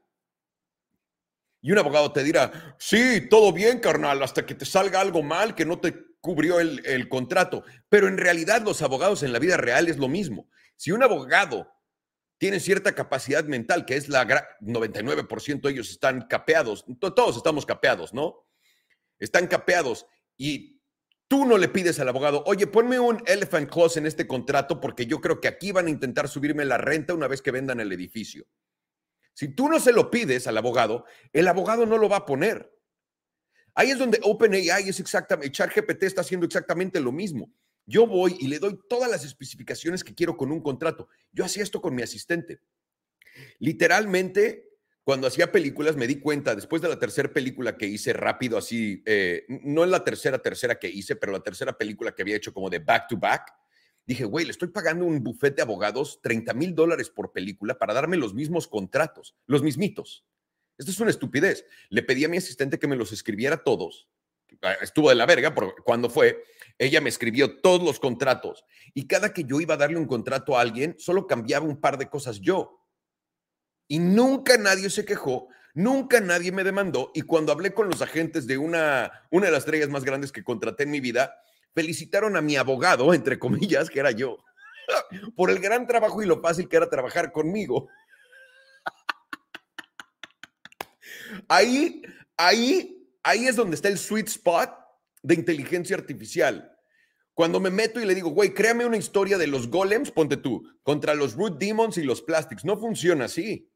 y 1.61 1.71
un 1.71 1.77
abogado 1.77 2.11
te 2.11 2.23
dirá, 2.23 2.75
sí, 2.79 3.27
todo 3.29 3.51
bien, 3.51 3.79
carnal, 3.79 4.23
hasta 4.23 4.45
que 4.45 4.55
te 4.55 4.65
salga 4.65 5.01
algo 5.01 5.21
mal 5.21 5.55
que 5.55 5.65
no 5.65 5.79
te 5.79 6.08
cubrió 6.21 6.59
el, 6.59 7.09
contrato. 7.09 7.63
Pero 7.89 8.07
en 8.07 8.17
realidad 8.17 8.61
los 8.61 8.81
abogados 8.81 9.23
en 9.23 9.33
la 9.33 9.39
vida 9.39 9.57
real 9.57 9.87
es 9.87 9.97
lo 9.97 10.07
mismo. 10.07 10.49
Si 10.75 10.91
un 10.91 11.03
abogado 11.03 11.71
tiene 12.37 12.59
cierta 12.59 12.93
capacidad 12.93 13.43
mental, 13.45 13.85
que 13.85 13.95
es 13.95 14.09
la 14.09 14.25
99% 14.61 15.61
de 15.61 15.71
ellos 15.71 15.89
están 15.89 16.21
capeados, 16.27 16.85
todos 16.99 17.37
estamos 17.37 17.65
capeados, 17.65 18.13
¿no? 18.13 18.47
Están 19.19 19.47
capeados 19.47 20.05
y 20.37 20.81
tú 21.27 21.45
no 21.45 21.57
le 21.57 21.67
pides 21.67 21.99
al 21.99 22.07
abogado, 22.07 22.43
oye, 22.47 22.65
ponme 22.65 22.99
un 22.99 23.21
elephant 23.25 23.69
clause 23.69 23.99
en 23.99 24.05
este 24.05 24.25
contrato 24.25 24.79
porque 24.79 25.05
yo 25.05 25.19
creo 25.19 25.41
que 25.41 25.49
aquí 25.49 25.71
van 25.71 25.87
a 25.87 25.89
intentar 25.89 26.29
subirme 26.29 26.63
la 26.65 26.77
renta 26.77 27.13
una 27.13 27.27
vez 27.27 27.41
que 27.41 27.51
vendan 27.51 27.79
el 27.79 27.91
edificio. 27.91 28.47
Si 29.33 29.49
tú 29.49 29.69
no 29.69 29.79
se 29.79 29.93
lo 29.93 30.09
pides 30.09 30.47
al 30.47 30.57
abogado, 30.57 31.05
el 31.31 31.47
abogado 31.47 31.85
no 31.85 31.97
lo 31.97 32.09
va 32.09 32.17
a 32.17 32.25
poner. 32.25 32.73
Ahí 33.79 33.91
es 33.91 33.97
donde 33.97 34.19
OpenAI 34.21 34.89
es 34.89 34.99
exactamente, 34.99 35.53
ChatGPT 35.53 36.03
está 36.03 36.19
haciendo 36.19 36.45
exactamente 36.45 36.99
lo 36.99 37.13
mismo. 37.13 37.49
Yo 37.85 38.05
voy 38.05 38.35
y 38.37 38.49
le 38.49 38.59
doy 38.59 38.77
todas 38.89 39.09
las 39.09 39.23
especificaciones 39.23 40.03
que 40.03 40.13
quiero 40.13 40.35
con 40.35 40.51
un 40.51 40.59
contrato. 40.59 41.07
Yo 41.31 41.45
hacía 41.45 41.63
esto 41.63 41.81
con 41.81 41.95
mi 41.95 42.01
asistente. 42.01 42.59
Literalmente, 43.57 44.67
cuando 45.05 45.27
hacía 45.27 45.53
películas, 45.53 45.95
me 45.95 46.07
di 46.07 46.19
cuenta, 46.19 46.55
después 46.55 46.81
de 46.81 46.89
la 46.89 46.99
tercera 46.99 47.31
película 47.31 47.77
que 47.77 47.85
hice 47.85 48.11
rápido, 48.11 48.57
así, 48.57 49.01
eh, 49.05 49.45
no 49.47 49.85
es 49.85 49.89
la 49.89 50.03
tercera, 50.03 50.39
tercera 50.39 50.77
que 50.77 50.89
hice, 50.89 51.15
pero 51.15 51.31
la 51.31 51.41
tercera 51.41 51.77
película 51.77 52.13
que 52.13 52.23
había 52.23 52.35
hecho 52.35 52.53
como 52.53 52.69
de 52.69 52.79
back 52.79 53.07
to 53.07 53.15
back, 53.15 53.49
dije, 54.05 54.25
güey, 54.25 54.43
le 54.43 54.51
estoy 54.51 54.67
pagando 54.67 55.05
un 55.05 55.23
buffet 55.23 55.55
de 55.55 55.61
abogados 55.61 56.19
30 56.21 56.53
mil 56.53 56.75
dólares 56.75 57.09
por 57.09 57.31
película 57.31 57.77
para 57.77 57.93
darme 57.93 58.17
los 58.17 58.33
mismos 58.33 58.67
contratos, 58.67 59.37
los 59.45 59.63
mismitos. 59.63 60.25
Esto 60.79 60.91
es 60.91 60.99
una 61.01 61.11
estupidez. 61.11 61.65
Le 61.89 62.01
pedí 62.01 62.23
a 62.23 62.29
mi 62.29 62.37
asistente 62.37 62.79
que 62.79 62.87
me 62.87 62.95
los 62.95 63.11
escribiera 63.11 63.57
todos. 63.57 64.07
Ah, 64.61 64.75
estuvo 64.81 65.09
de 65.09 65.15
la 65.15 65.25
verga 65.25 65.53
porque 65.53 65.81
cuando 65.83 66.09
fue, 66.09 66.43
ella 66.77 67.01
me 67.01 67.09
escribió 67.09 67.59
todos 67.59 67.83
los 67.83 67.99
contratos 67.99 68.65
y 68.93 69.05
cada 69.05 69.33
que 69.33 69.43
yo 69.43 69.61
iba 69.61 69.75
a 69.75 69.77
darle 69.77 69.97
un 69.97 70.07
contrato 70.07 70.57
a 70.57 70.61
alguien, 70.61 70.95
solo 70.97 71.27
cambiaba 71.27 71.65
un 71.65 71.79
par 71.79 71.97
de 71.97 72.09
cosas 72.09 72.39
yo. 72.39 72.81
Y 73.87 73.99
nunca 73.99 74.57
nadie 74.57 74.89
se 74.89 75.03
quejó, 75.03 75.49
nunca 75.73 76.21
nadie 76.21 76.51
me 76.53 76.63
demandó. 76.63 77.11
Y 77.13 77.23
cuando 77.23 77.51
hablé 77.51 77.73
con 77.73 77.89
los 77.89 78.01
agentes 78.01 78.47
de 78.47 78.57
una, 78.57 79.11
una 79.31 79.47
de 79.47 79.51
las 79.51 79.63
estrellas 79.65 79.89
más 79.89 80.05
grandes 80.05 80.31
que 80.31 80.43
contraté 80.43 80.83
en 80.83 80.91
mi 80.91 81.01
vida, 81.01 81.35
felicitaron 81.75 82.37
a 82.37 82.41
mi 82.41 82.55
abogado, 82.55 83.13
entre 83.13 83.37
comillas, 83.37 83.89
que 83.89 83.99
era 83.99 84.11
yo, 84.11 84.37
por 85.35 85.51
el 85.51 85.59
gran 85.59 85.87
trabajo 85.87 86.23
y 86.23 86.25
lo 86.25 86.41
fácil 86.41 86.69
que 86.69 86.77
era 86.77 86.89
trabajar 86.89 87.33
conmigo. 87.33 87.89
Ahí, 91.47 92.01
ahí, 92.37 93.07
ahí 93.23 93.47
es 93.47 93.55
donde 93.55 93.75
está 93.75 93.87
el 93.87 93.97
sweet 93.97 94.27
spot 94.27 94.71
de 95.23 95.35
inteligencia 95.35 95.95
artificial. 95.95 96.75
Cuando 97.33 97.59
me 97.59 97.69
meto 97.69 98.01
y 98.01 98.05
le 98.05 98.15
digo, 98.15 98.31
güey, 98.31 98.53
créame 98.53 98.85
una 98.85 98.97
historia 98.97 99.37
de 99.37 99.47
los 99.47 99.69
golems, 99.69 100.11
ponte 100.11 100.37
tú, 100.37 100.63
contra 100.83 101.13
los 101.13 101.35
root 101.35 101.57
demons 101.57 101.97
y 101.97 102.03
los 102.03 102.21
plastics. 102.21 102.65
No 102.65 102.77
funciona 102.77 103.25
así. 103.25 103.71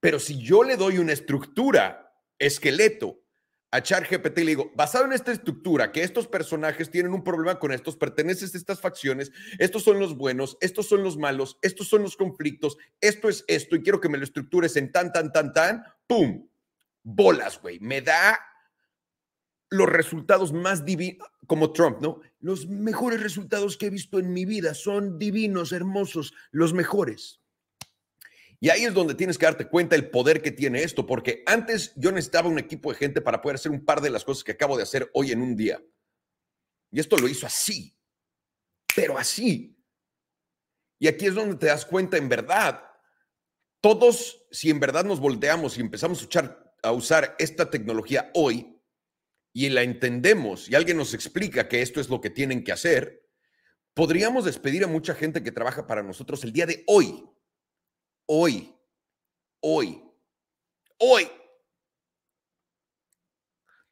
Pero 0.00 0.18
si 0.18 0.42
yo 0.42 0.62
le 0.62 0.76
doy 0.76 0.98
una 0.98 1.12
estructura, 1.12 2.12
esqueleto, 2.38 3.22
a 3.70 3.82
ChatGPT 3.82 4.38
y 4.38 4.44
le 4.44 4.50
digo, 4.50 4.72
basado 4.74 5.04
en 5.04 5.12
esta 5.12 5.32
estructura, 5.32 5.92
que 5.92 6.02
estos 6.02 6.26
personajes 6.26 6.90
tienen 6.90 7.12
un 7.12 7.22
problema 7.22 7.58
con 7.58 7.72
estos, 7.72 7.96
perteneces 7.96 8.54
a 8.54 8.58
estas 8.58 8.80
facciones, 8.80 9.30
estos 9.58 9.82
son 9.82 9.98
los 9.98 10.16
buenos, 10.16 10.56
estos 10.60 10.86
son 10.88 11.02
los 11.02 11.18
malos, 11.18 11.58
estos 11.62 11.88
son 11.88 12.02
los 12.02 12.16
conflictos, 12.16 12.78
esto 13.00 13.28
es 13.28 13.44
esto, 13.46 13.76
y 13.76 13.82
quiero 13.82 14.00
que 14.00 14.08
me 14.08 14.18
lo 14.18 14.24
estructures 14.24 14.76
en 14.76 14.90
tan, 14.90 15.12
tan, 15.12 15.32
tan, 15.32 15.52
tan, 15.52 15.84
¡pum! 16.06 16.48
Bolas, 17.10 17.58
güey. 17.62 17.80
Me 17.80 18.02
da 18.02 18.38
los 19.70 19.88
resultados 19.88 20.52
más 20.52 20.84
divinos, 20.84 21.26
como 21.46 21.72
Trump, 21.72 22.00
¿no? 22.00 22.20
Los 22.40 22.66
mejores 22.68 23.22
resultados 23.22 23.78
que 23.78 23.86
he 23.86 23.90
visto 23.90 24.18
en 24.18 24.32
mi 24.32 24.44
vida 24.44 24.74
son 24.74 25.18
divinos, 25.18 25.72
hermosos, 25.72 26.34
los 26.50 26.74
mejores. 26.74 27.40
Y 28.60 28.68
ahí 28.68 28.84
es 28.84 28.92
donde 28.92 29.14
tienes 29.14 29.38
que 29.38 29.46
darte 29.46 29.68
cuenta 29.68 29.96
el 29.96 30.10
poder 30.10 30.42
que 30.42 30.50
tiene 30.50 30.82
esto, 30.82 31.06
porque 31.06 31.42
antes 31.46 31.92
yo 31.96 32.12
necesitaba 32.12 32.48
un 32.48 32.58
equipo 32.58 32.92
de 32.92 32.98
gente 32.98 33.22
para 33.22 33.40
poder 33.40 33.54
hacer 33.54 33.72
un 33.72 33.84
par 33.84 34.02
de 34.02 34.10
las 34.10 34.24
cosas 34.24 34.44
que 34.44 34.52
acabo 34.52 34.76
de 34.76 34.82
hacer 34.82 35.10
hoy 35.14 35.32
en 35.32 35.40
un 35.40 35.56
día. 35.56 35.82
Y 36.90 37.00
esto 37.00 37.16
lo 37.16 37.26
hizo 37.26 37.46
así, 37.46 37.96
pero 38.94 39.16
así. 39.16 39.82
Y 40.98 41.08
aquí 41.08 41.26
es 41.26 41.34
donde 41.34 41.56
te 41.56 41.66
das 41.66 41.86
cuenta, 41.86 42.18
en 42.18 42.28
verdad, 42.28 42.82
todos, 43.80 44.44
si 44.50 44.68
en 44.68 44.80
verdad 44.80 45.04
nos 45.04 45.20
volteamos 45.20 45.78
y 45.78 45.80
empezamos 45.80 46.20
a 46.22 46.26
usar, 46.26 46.67
a 46.82 46.92
usar 46.92 47.36
esta 47.38 47.70
tecnología 47.70 48.30
hoy 48.34 48.80
y 49.52 49.68
la 49.70 49.82
entendemos 49.82 50.68
y 50.68 50.74
alguien 50.74 50.96
nos 50.96 51.14
explica 51.14 51.68
que 51.68 51.82
esto 51.82 52.00
es 52.00 52.08
lo 52.08 52.20
que 52.20 52.30
tienen 52.30 52.62
que 52.62 52.72
hacer, 52.72 53.26
podríamos 53.94 54.44
despedir 54.44 54.84
a 54.84 54.88
mucha 54.88 55.14
gente 55.14 55.42
que 55.42 55.52
trabaja 55.52 55.86
para 55.86 56.02
nosotros 56.02 56.44
el 56.44 56.52
día 56.52 56.66
de 56.66 56.84
hoy 56.86 57.24
hoy, 58.28 58.74
hoy, 59.60 60.02
hoy. 60.98 61.28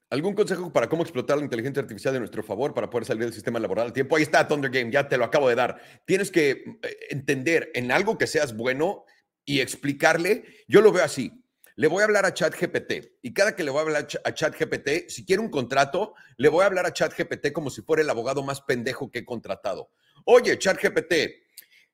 ¿Algún 0.09 0.35
consejo 0.35 0.72
para 0.72 0.88
cómo 0.88 1.03
explotar 1.03 1.37
la 1.38 1.44
inteligencia 1.44 1.83
artificial 1.83 2.14
de 2.14 2.20
nuestro 2.20 2.42
favor 2.42 2.72
para 2.72 2.88
poder 2.88 3.07
salir 3.07 3.25
del 3.25 3.33
sistema 3.33 3.59
laboral 3.59 3.87
al 3.87 3.92
tiempo? 3.92 4.14
Ahí 4.14 4.22
está 4.22 4.46
Thunder 4.46 4.70
Game, 4.70 4.92
ya 4.92 5.09
te 5.09 5.16
lo 5.16 5.25
acabo 5.25 5.49
de 5.49 5.57
dar. 5.57 5.81
Tienes 6.05 6.31
que 6.31 6.51
eh, 6.51 6.96
entender 7.11 7.72
en 7.75 7.90
algo 7.90 8.16
que 8.16 8.29
seas 8.29 8.57
bueno 8.57 9.05
y 9.44 9.61
explicarle. 9.61 10.44
Yo 10.68 10.81
lo 10.81 10.92
veo 10.92 11.03
así. 11.03 11.42
Le 11.78 11.88
voy 11.88 12.00
a 12.00 12.06
hablar 12.06 12.24
a 12.24 12.32
ChatGPT 12.32 13.18
y 13.20 13.34
cada 13.34 13.54
que 13.54 13.62
le 13.62 13.70
voy 13.70 13.80
a 13.80 13.82
hablar 13.82 14.08
a 14.24 14.32
ChatGPT, 14.32 15.10
si 15.10 15.26
quiere 15.26 15.42
un 15.42 15.50
contrato, 15.50 16.14
le 16.38 16.48
voy 16.48 16.62
a 16.62 16.66
hablar 16.66 16.86
a 16.86 16.92
ChatGPT 16.92 17.52
como 17.52 17.68
si 17.68 17.82
fuera 17.82 18.02
el 18.02 18.08
abogado 18.08 18.42
más 18.42 18.62
pendejo 18.62 19.10
que 19.10 19.18
he 19.18 19.24
contratado. 19.26 19.90
Oye, 20.24 20.58
ChatGPT, 20.58 21.12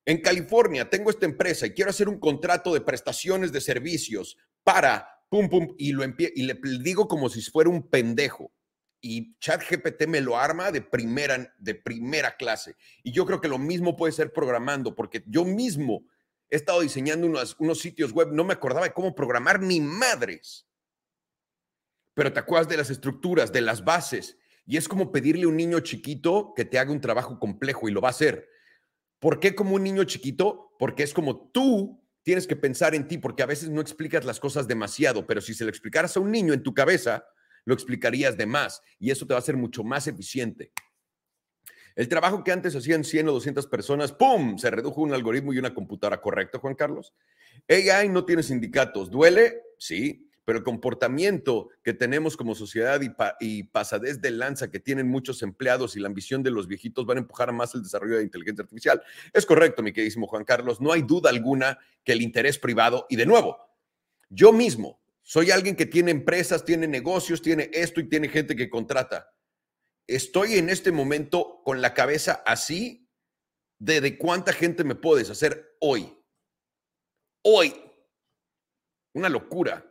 en 0.05 0.21
California 0.23 0.89
tengo 0.89 1.11
esta 1.11 1.27
empresa 1.27 1.67
y 1.67 1.73
quiero 1.73 1.91
hacer 1.91 2.09
un 2.09 2.21
contrato 2.21 2.73
de 2.73 2.81
prestaciones 2.81 3.51
de 3.51 3.61
servicios 3.61 4.37
para 4.63 5.09
pum 5.29 5.49
pum 5.49 5.75
y 5.77 5.91
lo 5.91 6.05
y 6.05 6.43
le 6.43 6.57
digo 6.81 7.09
como 7.09 7.29
si 7.29 7.43
fuera 7.43 7.69
un 7.69 7.89
pendejo. 7.89 8.53
Y 9.01 9.37
ChatGPT 9.41 10.07
me 10.07 10.21
lo 10.21 10.39
arma 10.39 10.71
de 10.71 10.81
primera 10.81 11.53
de 11.59 11.75
primera 11.75 12.37
clase. 12.37 12.77
Y 13.03 13.11
yo 13.11 13.27
creo 13.27 13.41
que 13.41 13.49
lo 13.49 13.59
mismo 13.59 13.97
puede 13.97 14.13
ser 14.13 14.33
programando 14.33 14.95
porque 14.95 15.25
yo 15.27 15.45
mismo 15.45 16.05
he 16.53 16.57
estado 16.57 16.81
diseñando 16.81 17.27
unos, 17.27 17.79
sitios 17.81 18.13
web, 18.13 18.29
no 18.33 18.45
me 18.45 18.53
acordaba 18.53 18.87
de 18.87 18.93
cómo 18.93 19.15
programar 19.15 19.61
ni 19.61 19.81
madres. 19.81 20.69
Pero 22.15 22.33
te 22.33 22.39
acuerdas 22.39 22.69
de 22.69 22.77
las 22.77 22.91
estructuras, 22.91 23.53
de 23.53 23.63
las 23.63 23.85
bases. 23.85 24.37
Y 24.67 24.77
es 24.77 24.87
como 24.87 25.11
pedirle 25.11 25.45
a 25.45 25.49
un 25.49 25.57
niño 25.57 25.81
chiquito 25.81 26.53
que 26.55 26.65
te 26.65 26.79
haga 26.79 26.93
un 26.93 27.01
trabajo 27.01 27.39
complejo 27.41 27.89
y 27.89 27.93
lo 27.93 28.01
va 28.01 28.09
a 28.09 28.11
hacer 28.11 28.49
¿Por 29.23 29.39
qué 29.39 29.55
como 29.55 29.77
un 29.77 29.85
niño 29.85 30.03
chiquito? 30.03 30.75
Porque 30.81 31.05
es 31.05 31.15
como 31.15 31.49
tú 31.53 32.05
tienes 32.25 32.49
que 32.49 32.57
pensar 32.57 32.93
en 32.97 33.07
ti, 33.07 33.19
porque 33.19 33.45
a 33.45 33.47
veces 33.47 33.71
no 33.71 33.81
explicas 33.81 34.25
las 34.25 34.41
cosas 34.41 34.67
demasiado, 34.67 35.29
pero 35.29 35.41
si 35.41 35.55
se 35.55 35.63
lo 35.63 35.71
explicaras 35.71 36.17
a 36.17 36.21
un 36.21 36.33
niño 36.33 36.53
en 36.53 36.65
tu 36.65 36.75
cabeza, 36.75 37.25
lo 37.65 37.73
explicarías 37.73 38.37
de 38.37 38.47
más 38.47 38.83
y 38.99 39.13
eso 39.13 39.25
te 39.25 39.33
va 39.33 39.39
a 39.39 39.43
hacer 39.43 39.57
mucho 39.57 39.85
más 39.85 40.09
eficiente. 40.09 40.73
El 41.95 42.09
trabajo 42.09 42.43
que 42.43 42.53
antes 42.53 42.75
hacían 42.75 43.05
100 43.05 43.29
o 43.29 43.33
200 43.33 43.67
personas, 43.67 44.13
¡pum! 44.13 44.59
Se 44.59 44.71
redujo 44.71 45.03
un 45.03 45.13
algoritmo 45.13 45.53
y 45.53 45.59
una 45.59 45.75
computadora, 45.75 46.21
¿correcto, 46.21 46.59
Juan 46.59 46.75
Carlos? 46.75 47.13
AI 47.69 48.09
no 48.09 48.25
tiene 48.25 48.43
sindicatos. 48.43 49.11
¿Duele? 49.11 49.63
Sí 49.79 50.29
pero 50.45 50.59
el 50.59 50.65
comportamiento 50.65 51.69
que 51.83 51.95
tenemos 51.95 52.37
como 52.37 52.55
sociedad 52.55 53.01
y, 53.41 53.63
pasadez 53.65 54.21
de 54.21 54.31
lanza 54.31 54.71
que 54.71 54.81
tienen 54.81 55.09
muchos 55.09 55.43
empleados 55.43 55.97
y 55.97 56.01
la 56.01 56.09
ambición 56.09 56.43
de 56.43 56.51
los 56.51 56.67
viejitos 56.67 57.07
van 57.07 57.19
a 57.19 57.21
empujar 57.21 57.53
más 57.53 57.75
el 57.75 57.83
desarrollo 57.83 58.17
de 58.17 58.25
inteligencia 58.25 58.63
artificial. 58.63 59.03
Es 59.33 59.47
correcto, 59.47 59.83
mi 59.83 59.93
queridísimo 59.93 60.27
Juan 60.27 60.45
Carlos, 60.45 60.81
no 60.81 60.93
hay 60.93 61.03
duda 61.03 61.31
alguna 61.31 61.79
que 62.05 62.13
el 62.13 62.23
interés 62.23 62.59
privado, 62.59 63.07
y 63.09 63.17
de 63.17 63.27
nuevo, 63.27 63.57
yo 64.29 64.53
mismo 64.53 65.01
soy 65.23 65.51
alguien 65.53 65.77
que 65.77 65.87
tiene 65.87 66.11
empresas, 66.11 66.65
tiene 66.65 66.89
negocios, 66.89 67.41
tiene 67.41 67.71
esto 67.73 68.01
y 68.01 68.09
tiene 68.09 68.29
gente 68.29 68.57
que 68.57 68.69
contrata. 68.69 69.31
Estoy 70.07 70.55
en 70.55 70.69
este 70.69 70.93
momento 70.93 71.63
con 71.65 71.81
la 71.81 71.95
cabeza 71.95 72.43
así 72.47 73.09
de, 73.79 74.01
de 74.01 74.19
cuánta 74.19 74.53
gente 74.53 74.85
me 74.85 74.95
puedes 74.95 75.31
hacer 75.31 75.77
hoy. 75.81 76.17
Hoy. 77.43 77.75
Una 79.15 79.29
locura. 79.29 79.87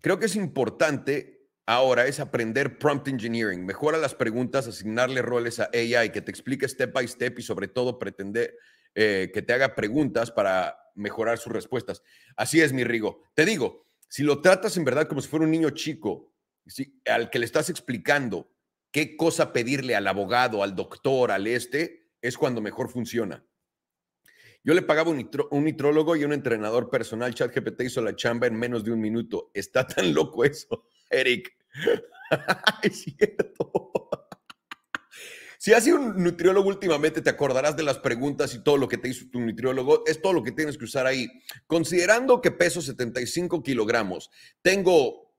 Creo 0.00 0.18
que 0.18 0.26
es 0.26 0.36
importante 0.36 1.36
ahora 1.66 2.06
es 2.06 2.20
aprender 2.20 2.78
prompt 2.78 3.08
engineering. 3.08 3.66
Mejora 3.66 3.98
las 3.98 4.14
preguntas, 4.14 4.66
asignarle 4.66 5.20
roles 5.20 5.60
a 5.60 5.68
AI 5.74 6.10
que 6.10 6.22
te 6.22 6.30
explique 6.30 6.68
step 6.68 6.92
by 6.92 7.06
step 7.06 7.38
y 7.38 7.42
sobre 7.42 7.68
todo 7.68 7.98
pretender 7.98 8.56
eh, 8.94 9.30
que 9.34 9.42
te 9.42 9.52
haga 9.52 9.74
preguntas 9.74 10.30
para 10.30 10.78
mejorar 10.94 11.38
sus 11.38 11.52
respuestas. 11.52 12.02
Así 12.36 12.60
es, 12.60 12.72
mi 12.72 12.84
Rigo. 12.84 13.22
Te 13.34 13.44
digo, 13.44 13.84
si 14.08 14.22
lo 14.22 14.40
tratas 14.40 14.76
en 14.76 14.84
verdad 14.84 15.08
como 15.08 15.20
si 15.20 15.28
fuera 15.28 15.44
un 15.44 15.50
niño 15.50 15.70
chico, 15.70 16.32
al 17.04 17.30
que 17.30 17.38
le 17.38 17.44
estás 17.44 17.68
explicando 17.68 18.55
qué 18.96 19.14
cosa 19.14 19.52
pedirle 19.52 19.94
al 19.94 20.06
abogado, 20.06 20.62
al 20.62 20.74
doctor, 20.74 21.30
al 21.30 21.46
este, 21.46 22.08
es 22.22 22.38
cuando 22.38 22.62
mejor 22.62 22.88
funciona. 22.88 23.44
Yo 24.64 24.72
le 24.72 24.80
pagaba 24.80 25.10
un, 25.10 25.30
un 25.50 25.64
nitrólogo 25.64 26.16
y 26.16 26.24
un 26.24 26.32
entrenador 26.32 26.88
personal. 26.88 27.34
ChatGPT 27.34 27.82
hizo 27.82 28.00
la 28.00 28.16
chamba 28.16 28.46
en 28.46 28.56
menos 28.56 28.84
de 28.84 28.92
un 28.92 29.00
minuto. 29.02 29.50
Está 29.52 29.86
tan 29.86 30.14
loco 30.14 30.44
eso, 30.44 30.88
Eric. 31.10 31.54
es 32.82 33.02
cierto. 33.02 33.82
Si 35.58 35.74
has 35.74 35.84
sido 35.84 35.98
un 35.98 36.24
nutriólogo 36.24 36.66
últimamente, 36.70 37.20
te 37.20 37.28
acordarás 37.28 37.76
de 37.76 37.82
las 37.82 37.98
preguntas 37.98 38.54
y 38.54 38.64
todo 38.64 38.78
lo 38.78 38.88
que 38.88 38.96
te 38.96 39.10
hizo 39.10 39.26
tu 39.30 39.40
nutriólogo. 39.40 40.04
Es 40.06 40.22
todo 40.22 40.32
lo 40.32 40.42
que 40.42 40.52
tienes 40.52 40.78
que 40.78 40.86
usar 40.86 41.06
ahí. 41.06 41.28
Considerando 41.66 42.40
que 42.40 42.50
peso 42.50 42.80
75 42.80 43.62
kilogramos, 43.62 44.30
tengo 44.62 45.34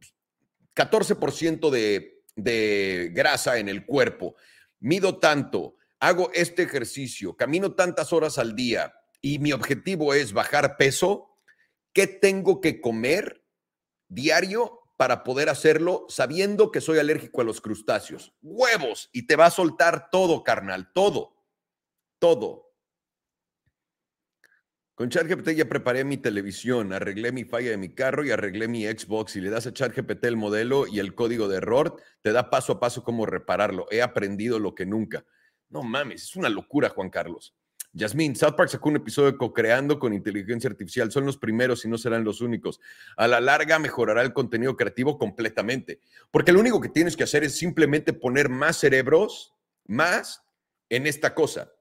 14% 0.75 1.71
de, 1.71 2.16
de 2.37 3.11
grasa 3.13 3.57
en 3.57 3.67
el 3.67 3.85
cuerpo, 3.85 4.35
mido 4.79 5.19
tanto, 5.19 5.75
hago 5.99 6.31
este 6.33 6.63
ejercicio, 6.63 7.35
camino 7.35 7.73
tantas 7.73 8.13
horas 8.13 8.37
al 8.37 8.55
día, 8.55 8.93
y 9.21 9.39
mi 9.39 9.51
objetivo 9.51 10.13
es 10.13 10.31
bajar 10.31 10.77
peso, 10.77 11.29
¿qué 11.91 12.07
tengo 12.07 12.61
que 12.61 12.79
comer 12.79 13.43
diario 14.07 14.81
para 14.95 15.23
poder 15.23 15.49
hacerlo 15.49 16.05
sabiendo 16.07 16.71
que 16.71 16.81
soy 16.81 16.99
alérgico 16.99 17.41
a 17.41 17.43
los 17.43 17.59
crustáceos? 17.59 18.33
Huevos. 18.41 19.09
Y 19.11 19.27
te 19.27 19.35
va 19.35 19.47
a 19.47 19.51
soltar 19.51 20.09
todo, 20.11 20.43
carnal, 20.43 20.91
todo, 20.93 21.35
todo. 22.19 22.66
Con 24.97 25.09
ChatGPT 25.09 25.49
ya 25.49 25.69
preparé 25.69 26.03
mi 26.03 26.17
televisión, 26.17 26.91
arreglé 26.91 27.31
mi 27.31 27.43
falla 27.43 27.69
de 27.69 27.77
mi 27.77 27.89
carro 27.89 28.25
y 28.25 28.31
arreglé 28.31 28.67
mi 28.67 28.83
Xbox. 28.83 29.35
Y 29.35 29.41
le 29.41 29.51
das 29.51 29.67
a 29.67 29.71
ChatGPT 29.71 30.23
el 30.23 30.37
modelo 30.37 30.87
y 30.87 30.97
el 30.97 31.13
código 31.13 31.47
de 31.47 31.57
error, 31.57 32.01
te 32.23 32.31
da 32.31 32.49
paso 32.49 32.73
a 32.73 32.79
paso 32.79 33.03
cómo 33.03 33.27
repararlo. 33.27 33.85
He 33.91 34.01
aprendido 34.01 34.57
lo 34.57 34.73
que 34.73 34.87
nunca. 34.87 35.23
No 35.69 35.83
mames, 35.83 36.23
es 36.23 36.35
una 36.35 36.49
locura, 36.49 36.89
Juan 36.89 37.11
Carlos. 37.11 37.53
Yasmín, 37.93 38.35
South 38.35 38.55
Park 38.57 38.71
sacó 38.71 38.89
un 38.89 38.95
episodio 38.95 39.37
Co-Creando 39.37 39.99
con 39.99 40.15
inteligencia 40.15 40.67
artificial. 40.67 41.11
Son 41.11 41.27
los 41.27 41.37
primeros 41.37 41.85
y 41.85 41.89
no 41.89 41.99
serán 41.99 42.23
los 42.23 42.41
únicos. 42.41 42.79
A 43.17 43.27
la 43.27 43.39
larga 43.39 43.77
mejorará 43.77 44.23
el 44.23 44.33
contenido 44.33 44.75
creativo 44.75 45.19
completamente. 45.19 45.99
Porque 46.31 46.51
lo 46.51 46.59
único 46.59 46.81
que 46.81 46.89
tienes 46.89 47.15
que 47.15 47.23
hacer 47.23 47.43
es 47.43 47.55
simplemente 47.55 48.13
poner 48.13 48.49
más 48.49 48.77
cerebros, 48.77 49.53
más 49.85 50.41
en 50.89 51.05
esta 51.05 51.35
cosa. 51.35 51.71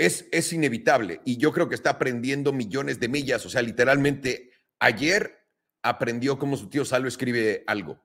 Es, 0.00 0.26
es 0.32 0.50
inevitable. 0.54 1.20
Y 1.26 1.36
yo 1.36 1.52
creo 1.52 1.68
que 1.68 1.74
está 1.74 1.90
aprendiendo 1.90 2.54
millones 2.54 3.00
de 3.00 3.08
millas, 3.08 3.44
o 3.44 3.50
sea, 3.50 3.60
literalmente 3.60 4.50
ayer 4.78 5.46
aprendió 5.82 6.38
cómo 6.38 6.56
su 6.56 6.70
tío 6.70 6.86
Salo 6.86 7.06
escribe 7.06 7.64
algo. 7.66 8.02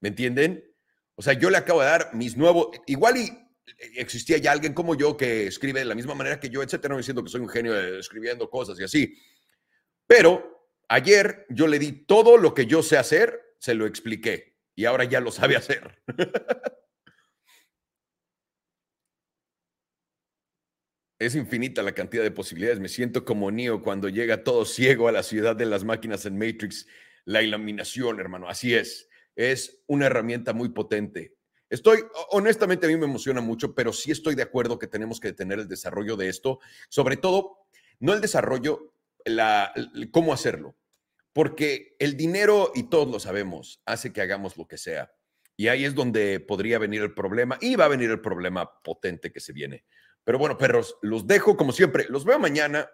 ¿Me 0.00 0.10
entienden? 0.10 0.64
O 1.16 1.22
sea, 1.22 1.32
yo 1.32 1.50
le 1.50 1.56
acabo 1.56 1.80
de 1.80 1.86
dar 1.86 2.14
mis 2.14 2.36
nuevos, 2.36 2.68
igual 2.86 3.16
y 3.16 3.30
existía 3.96 4.38
ya 4.38 4.52
alguien 4.52 4.74
como 4.74 4.94
yo 4.94 5.16
que 5.16 5.48
escribe 5.48 5.80
de 5.80 5.86
la 5.86 5.96
misma 5.96 6.14
manera 6.14 6.38
que 6.38 6.50
yo, 6.50 6.62
etcétera, 6.62 6.92
no 6.92 6.98
diciendo 6.98 7.24
que 7.24 7.30
soy 7.30 7.40
un 7.40 7.48
genio 7.48 7.76
escribiendo 7.98 8.48
cosas 8.48 8.78
y 8.78 8.84
así. 8.84 9.18
Pero 10.06 10.68
ayer 10.88 11.46
yo 11.48 11.66
le 11.66 11.80
di 11.80 11.90
todo 12.06 12.36
lo 12.36 12.54
que 12.54 12.66
yo 12.66 12.80
sé 12.80 12.96
hacer, 12.96 13.56
se 13.58 13.74
lo 13.74 13.86
expliqué 13.86 14.56
y 14.76 14.84
ahora 14.84 15.02
ya 15.02 15.18
lo 15.18 15.32
sabe 15.32 15.56
hacer. 15.56 16.00
Es 21.22 21.36
infinita 21.36 21.84
la 21.84 21.92
cantidad 21.92 22.24
de 22.24 22.32
posibilidades. 22.32 22.80
Me 22.80 22.88
siento 22.88 23.24
como 23.24 23.48
Neo 23.52 23.80
cuando 23.80 24.08
llega 24.08 24.42
todo 24.42 24.64
ciego 24.64 25.06
a 25.06 25.12
la 25.12 25.22
ciudad 25.22 25.54
de 25.54 25.66
las 25.66 25.84
máquinas 25.84 26.26
en 26.26 26.36
Matrix. 26.36 26.88
La 27.24 27.42
iluminación, 27.42 28.18
hermano. 28.18 28.48
Así 28.48 28.74
es. 28.74 29.08
Es 29.36 29.84
una 29.86 30.06
herramienta 30.06 30.52
muy 30.52 30.70
potente. 30.70 31.36
Estoy, 31.70 32.00
honestamente, 32.30 32.86
a 32.86 32.88
mí 32.88 32.96
me 32.96 33.04
emociona 33.04 33.40
mucho, 33.40 33.72
pero 33.72 33.92
sí 33.92 34.10
estoy 34.10 34.34
de 34.34 34.42
acuerdo 34.42 34.80
que 34.80 34.88
tenemos 34.88 35.20
que 35.20 35.28
detener 35.28 35.60
el 35.60 35.68
desarrollo 35.68 36.16
de 36.16 36.28
esto. 36.28 36.58
Sobre 36.88 37.16
todo, 37.16 37.66
no 38.00 38.14
el 38.14 38.20
desarrollo, 38.20 38.92
la, 39.24 39.72
cómo 40.10 40.32
hacerlo. 40.32 40.74
Porque 41.32 41.94
el 42.00 42.16
dinero, 42.16 42.72
y 42.74 42.90
todos 42.90 43.06
lo 43.06 43.20
sabemos, 43.20 43.80
hace 43.86 44.12
que 44.12 44.22
hagamos 44.22 44.56
lo 44.56 44.66
que 44.66 44.76
sea. 44.76 45.14
Y 45.56 45.68
ahí 45.68 45.84
es 45.84 45.94
donde 45.94 46.40
podría 46.40 46.80
venir 46.80 47.02
el 47.02 47.14
problema, 47.14 47.58
y 47.60 47.76
va 47.76 47.84
a 47.84 47.88
venir 47.88 48.10
el 48.10 48.20
problema 48.20 48.82
potente 48.82 49.30
que 49.30 49.38
se 49.38 49.52
viene. 49.52 49.84
Pero 50.24 50.38
bueno, 50.38 50.56
perros, 50.56 50.96
los 51.02 51.26
dejo 51.26 51.56
como 51.56 51.72
siempre. 51.72 52.06
Los 52.08 52.24
veo 52.24 52.38
mañana. 52.38 52.88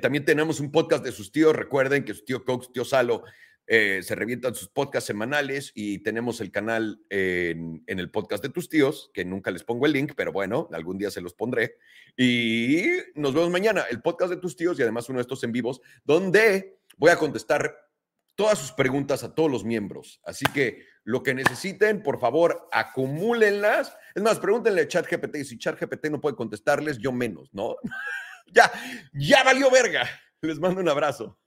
también 0.00 0.24
tenemos 0.24 0.60
un 0.60 0.70
podcast 0.70 1.04
de 1.04 1.12
sus 1.12 1.32
tíos. 1.32 1.56
Recuerden 1.56 2.04
que 2.04 2.14
su 2.14 2.24
tío 2.24 2.44
Cox, 2.44 2.72
tío 2.72 2.84
Salo, 2.84 3.24
eh, 3.66 4.02
se 4.02 4.14
revientan 4.14 4.54
sus 4.54 4.68
podcasts 4.68 5.06
semanales 5.06 5.72
y 5.74 6.00
tenemos 6.00 6.40
el 6.40 6.50
canal 6.50 7.00
en, 7.08 7.82
en, 7.86 7.98
el 8.00 8.10
podcast 8.10 8.42
de 8.42 8.50
tus 8.50 8.68
tíos, 8.68 9.10
que 9.14 9.24
nunca 9.24 9.50
les 9.50 9.62
pongo 9.62 9.86
el 9.86 9.92
link, 9.92 10.12
pero 10.16 10.32
bueno, 10.32 10.68
algún 10.72 10.98
día 10.98 11.10
se 11.10 11.20
los 11.20 11.32
pondré. 11.32 11.76
Y 12.16 12.84
nos 13.14 13.32
vemos 13.32 13.50
mañana, 13.50 13.84
el 13.88 14.02
podcast 14.02 14.30
de 14.30 14.36
tus 14.36 14.56
tíos 14.56 14.78
y 14.78 14.82
además 14.82 15.08
uno 15.08 15.18
de 15.18 15.22
estos 15.22 15.44
en 15.44 15.52
vivos, 15.52 15.80
donde 16.04 16.80
voy 16.98 17.10
a 17.10 17.16
contestar 17.16 17.74
todas 18.34 18.58
sus 18.58 18.72
preguntas 18.72 19.24
a 19.24 19.34
todos 19.34 19.50
los 19.50 19.64
miembros. 19.64 20.20
Así 20.24 20.44
que 20.52 20.84
lo 21.04 21.22
que 21.22 21.34
necesiten, 21.34 22.02
por 22.02 22.20
favor, 22.20 22.68
acumúlenlas. 22.72 23.96
Es 24.14 24.22
más, 24.22 24.38
pregúntenle 24.38 24.82
a 24.82 24.88
ChatGPT 24.88 25.36
y 25.36 25.44
si 25.44 25.58
ChatGPT 25.58 26.06
no 26.10 26.20
puede 26.20 26.36
contestarles, 26.36 26.98
yo 26.98 27.12
menos, 27.12 27.52
¿no? 27.52 27.76
ya, 28.52 28.70
ya 29.12 29.42
valió 29.42 29.70
verga. 29.70 30.08
Les 30.40 30.58
mando 30.58 30.80
un 30.80 30.88
abrazo. 30.88 31.38